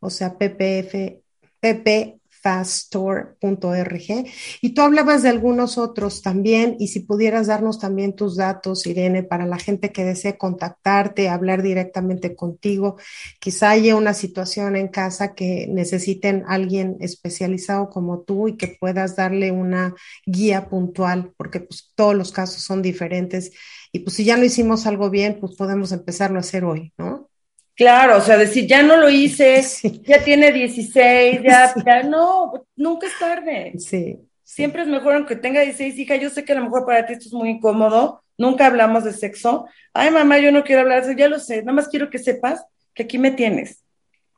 [0.00, 1.22] o sea, PPF,
[1.60, 4.26] PP faststore.org.
[4.60, 9.22] Y tú hablabas de algunos otros también, y si pudieras darnos también tus datos, Irene,
[9.22, 12.98] para la gente que desee contactarte, hablar directamente contigo,
[13.40, 19.16] quizá haya una situación en casa que necesiten alguien especializado como tú y que puedas
[19.16, 19.94] darle una
[20.26, 23.52] guía puntual, porque pues todos los casos son diferentes.
[23.90, 27.30] Y pues si ya no hicimos algo bien, pues podemos empezarlo a hacer hoy, ¿no?
[27.76, 29.62] Claro, o sea, decir, ya no lo hice,
[30.02, 33.72] ya tiene 16, ya, ya no, nunca es tarde.
[33.78, 34.18] Sí.
[34.42, 37.14] Siempre es mejor aunque tenga 16, hija, yo sé que a lo mejor para ti
[37.14, 39.66] esto es muy incómodo, nunca hablamos de sexo.
[39.92, 42.18] Ay, mamá, yo no quiero hablar de eso, ya lo sé, nada más quiero que
[42.18, 42.64] sepas
[42.94, 43.84] que aquí me tienes.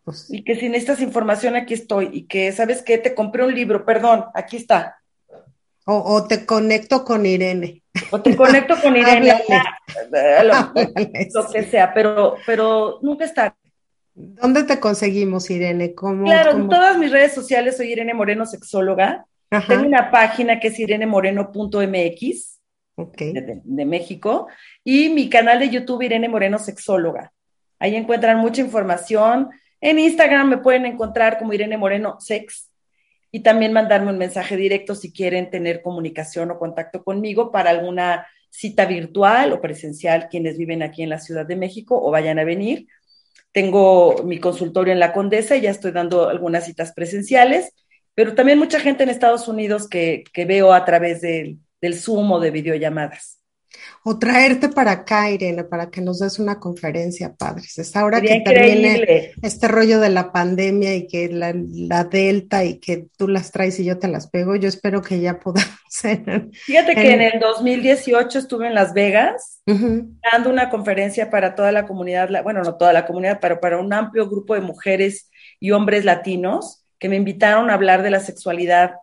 [0.07, 2.11] Pues y que si necesitas información, aquí estoy.
[2.13, 2.97] Y que, ¿sabes qué?
[2.97, 4.99] Te compré un libro, perdón, aquí está.
[5.89, 7.83] O, te conecto con Irene.
[8.11, 9.33] O te conecto con Irene.
[10.45, 13.57] lo, que sea, pero, pero nunca está.
[14.13, 15.95] ¿Dónde te conseguimos, Irene?
[15.95, 19.27] ¿Cómo, claro, en todas mis redes sociales soy Irene Moreno, sexóloga.
[19.69, 22.61] Tengo una página que es irenemoreno.mx
[22.97, 23.33] okay.
[23.33, 24.49] de, de, México
[24.83, 27.33] y mi canal de YouTube Irene Moreno Sexóloga.
[27.79, 29.51] Ahí encuentran mucha información.
[29.81, 32.66] En Instagram me pueden encontrar como Irene Moreno Sex
[33.37, 38.27] y también mandarme un mensaje directo si quieren tener comunicación o contacto conmigo para alguna
[38.49, 42.45] cita virtual o presencial quienes viven aquí en la Ciudad de México o vayan a
[42.45, 42.87] venir.
[43.53, 47.75] Tengo mi consultorio en la Condesa y ya estoy dando algunas citas presenciales,
[48.15, 52.41] pero también mucha gente en Estados Unidos que, veo a través del, del Zoom o
[52.41, 53.39] de videollamadas.
[54.03, 57.77] O traerte para acá, Irene, para que nos des una conferencia, padres.
[57.79, 63.07] Es ahora que termine este rollo de la pandemia y que la, Delta y que
[63.17, 65.71] tú las traes y yo te las pego, yo espero que ya podamos.
[66.67, 71.87] Fíjate que en el 2018 estuve en Las Vegas dando una conferencia para toda la
[71.87, 76.05] comunidad, bueno, no toda la comunidad, pero para un amplio grupo de mujeres y hombres
[76.05, 78.97] latinos que me invitaron a hablar de la sexualidad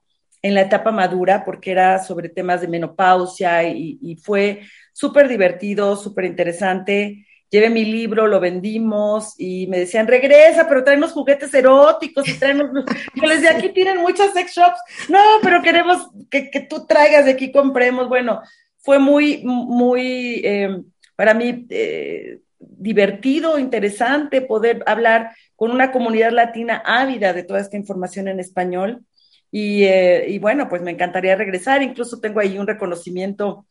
[0.43, 6.25] en la etapa madura, porque era sobre temas de menopausia y, fue súper divertido, súper
[6.25, 7.25] interesante.
[7.49, 12.71] Llevé mi libro, lo vendimos y me decían, regresa, pero tráenos juguetes eróticos y tráenos...
[13.15, 14.79] Yo les decía, aquí tienen muchas sex shops.
[15.07, 18.09] No, pero queremos que, tú traigas de aquí, compremos.
[18.09, 18.41] Bueno,
[18.79, 20.77] fue muy, muy, eh,
[21.15, 27.77] para mí, eh, divertido, interesante poder hablar con una comunidad latina ávida de toda esta
[27.77, 29.05] información en español
[29.53, 31.83] eh, y, bueno, pues me encantaría regresar.
[31.83, 33.67] Incluso tengo ahí un reconocimiento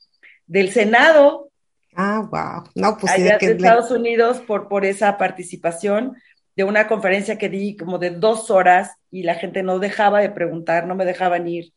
[0.46, 1.50] del Senado.
[1.94, 2.70] Ah, wow.
[2.74, 6.16] No, pues allá de Estados Unidos por, por esa participación
[6.54, 10.30] de una conferencia que di como de dos horas y la gente no dejaba de
[10.30, 11.72] preguntar, no me dejaban ir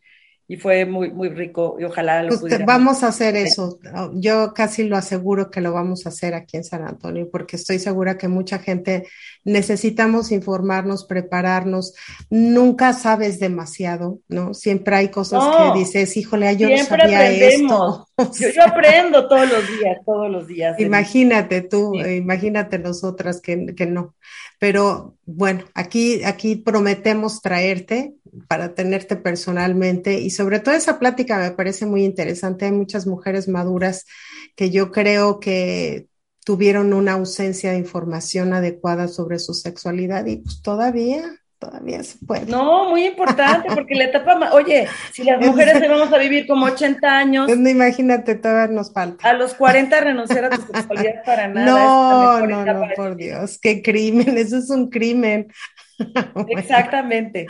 [0.48, 3.80] y fue muy, muy rico y ojalá lo pues Vamos a hacer eso.
[4.14, 7.80] Yo casi lo aseguro que lo vamos a hacer aquí en San Antonio porque estoy
[7.80, 9.08] segura que mucha gente
[9.44, 11.96] necesitamos informarnos, prepararnos.
[12.30, 14.54] Nunca sabes demasiado, ¿no?
[14.54, 18.08] Siempre hay cosas que dices, híjole, yo no sabía esto.
[18.40, 20.80] Yo, yo, aprendo todos los días, todos los días.
[20.80, 24.16] Imagínate tú, imagínate nosotras que, que no.
[24.58, 28.16] Pero bueno, aquí, aquí prometemos traerte
[28.48, 32.66] para tenerte personalmente y sobre todo esa plática me parece muy interesante.
[32.66, 34.06] Hay muchas mujeres maduras
[34.56, 36.08] que yo creo que
[36.46, 41.24] tuvieron una ausencia de información adecuada sobre su sexualidad y pues todavía
[41.66, 42.46] todavía se puede.
[42.46, 46.66] No, muy importante, porque la etapa, oye, si las mujeres se vamos a vivir como
[46.66, 47.58] 80 años.
[47.58, 49.28] No, imagínate, todavía nos falta.
[49.28, 51.66] A los 40 renunciar a tu sexualidad para nada.
[51.66, 55.48] No, no, no, por Dios, qué crimen, eso es un crimen.
[56.50, 57.48] Exactamente.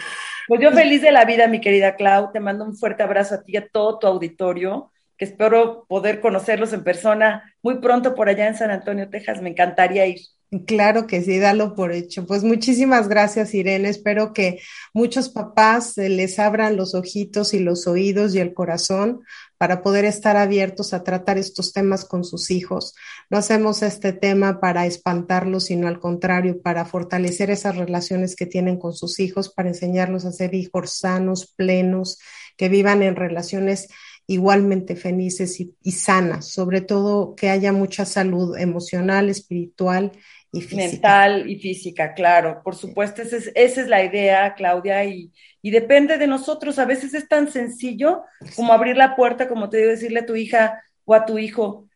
[0.47, 3.43] Pues yo feliz de la vida, mi querida Clau, te mando un fuerte abrazo a
[3.43, 8.29] ti y a todo tu auditorio, que espero poder conocerlos en persona muy pronto por
[8.29, 10.19] allá en San Antonio, Texas, me encantaría ir.
[10.63, 12.25] Claro que sí, dalo por hecho.
[12.25, 13.89] Pues muchísimas gracias, Irene.
[13.89, 14.61] Espero que
[14.93, 19.21] muchos papás les abran los ojitos y los oídos y el corazón
[19.57, 22.93] para poder estar abiertos a tratar estos temas con sus hijos.
[23.29, 28.77] No hacemos este tema para espantarlos, sino al contrario, para fortalecer esas relaciones que tienen
[28.77, 32.19] con sus hijos, para enseñarlos a ser hijos sanos, plenos,
[32.55, 33.89] que vivan en relaciones
[34.27, 40.11] igualmente felices y, y sanas, sobre todo que haya mucha salud emocional, espiritual
[40.55, 40.91] y física.
[40.91, 42.61] Mental y física, claro.
[42.63, 45.31] Por supuesto, esa es, esa es la idea, Claudia, y,
[45.61, 46.79] y, depende de nosotros.
[46.79, 48.23] A veces es tan sencillo
[48.55, 51.87] como abrir la puerta, como te digo, decirle a tu hija o a tu hijo,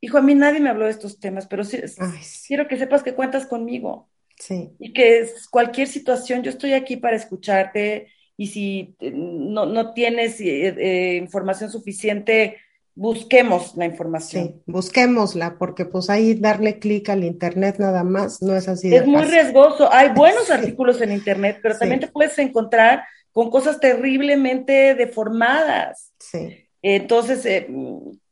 [0.00, 2.48] hijo, a mí nadie me habló de estos temas, pero sí, Ay, sí.
[2.48, 4.08] quiero que sepas que cuentas conmigo.
[4.38, 4.70] Sí.
[4.78, 10.74] Y que cualquier situación, yo estoy aquí para escucharte, y si no, no tienes eh,
[10.78, 12.58] eh, información suficiente,
[12.96, 14.46] busquemos la información.
[14.46, 18.88] Sí, busquémosla, porque pues ahí darle clic al internet nada más no es así.
[18.88, 19.32] De es muy fácil.
[19.32, 19.92] riesgoso.
[19.92, 20.52] Hay buenos sí.
[20.52, 21.80] artículos en internet, pero sí.
[21.80, 26.12] también te puedes encontrar con cosas terriblemente deformadas.
[26.18, 26.66] Sí.
[26.82, 27.68] Entonces, eh,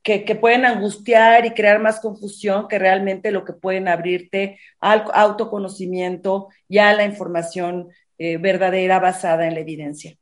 [0.03, 5.05] que, que, pueden angustiar y crear más confusión que realmente lo que pueden abrirte al
[5.13, 10.17] autoconocimiento y a la información eh, verdadera basada en la evidencia.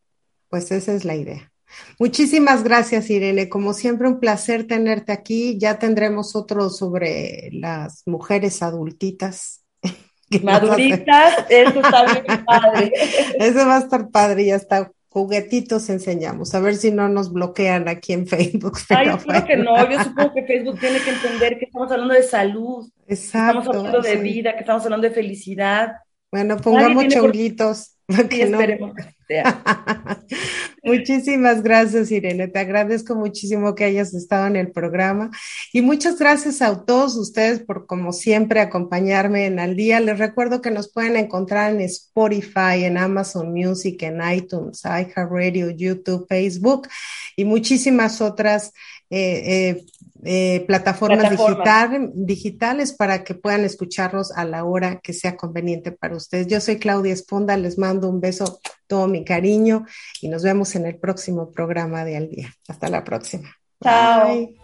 [0.49, 1.52] Pues esa es la idea.
[1.99, 3.49] Muchísimas gracias, Irene.
[3.49, 5.59] Como siempre, un placer tenerte aquí.
[5.59, 9.63] Ya tendremos otro sobre las mujeres adultitas.
[10.43, 12.93] Maduritas, eso está bien padre.
[13.39, 16.55] Eso va a estar padre y hasta juguetitos enseñamos.
[16.55, 18.79] A ver si no nos bloquean aquí en Facebook.
[18.89, 19.91] Ay, creo que no.
[19.91, 22.89] Yo supongo que Facebook tiene que entender que estamos hablando de salud.
[23.07, 23.53] Exacto.
[23.53, 25.93] Que estamos hablando de vida, que estamos hablando de felicidad.
[26.31, 27.97] Bueno, pongamos chonguitos.
[28.07, 28.29] Por...
[28.31, 28.61] Sí, no...
[28.61, 29.03] esperemos que
[30.83, 32.49] Muchísimas gracias, Irene.
[32.49, 35.31] Te agradezco muchísimo que hayas estado en el programa.
[35.73, 40.01] Y muchas gracias a todos ustedes por, como siempre, acompañarme en Al Día.
[40.01, 46.27] Les recuerdo que nos pueden encontrar en Spotify, en Amazon Music, en iTunes, iHeartRadio, YouTube,
[46.29, 46.89] Facebook
[47.37, 48.73] y muchísimas otras
[49.11, 49.87] eh, eh,
[50.25, 56.17] eh, plataformas digital, digitales para que puedan escucharlos a la hora que sea conveniente para
[56.17, 56.47] ustedes.
[56.47, 59.85] Yo soy Claudia Esponda, les mando un beso, todo mi cariño
[60.21, 62.55] y nos vemos en el próximo programa de Al Día.
[62.69, 63.51] Hasta la próxima.
[63.83, 64.29] Chao.
[64.29, 64.57] Bye.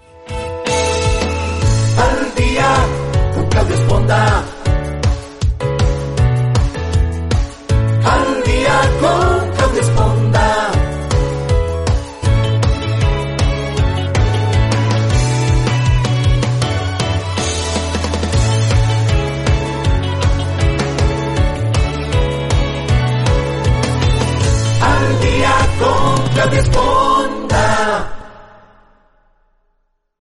[1.96, 2.74] Al día
[3.34, 4.57] con Claudia Esponda.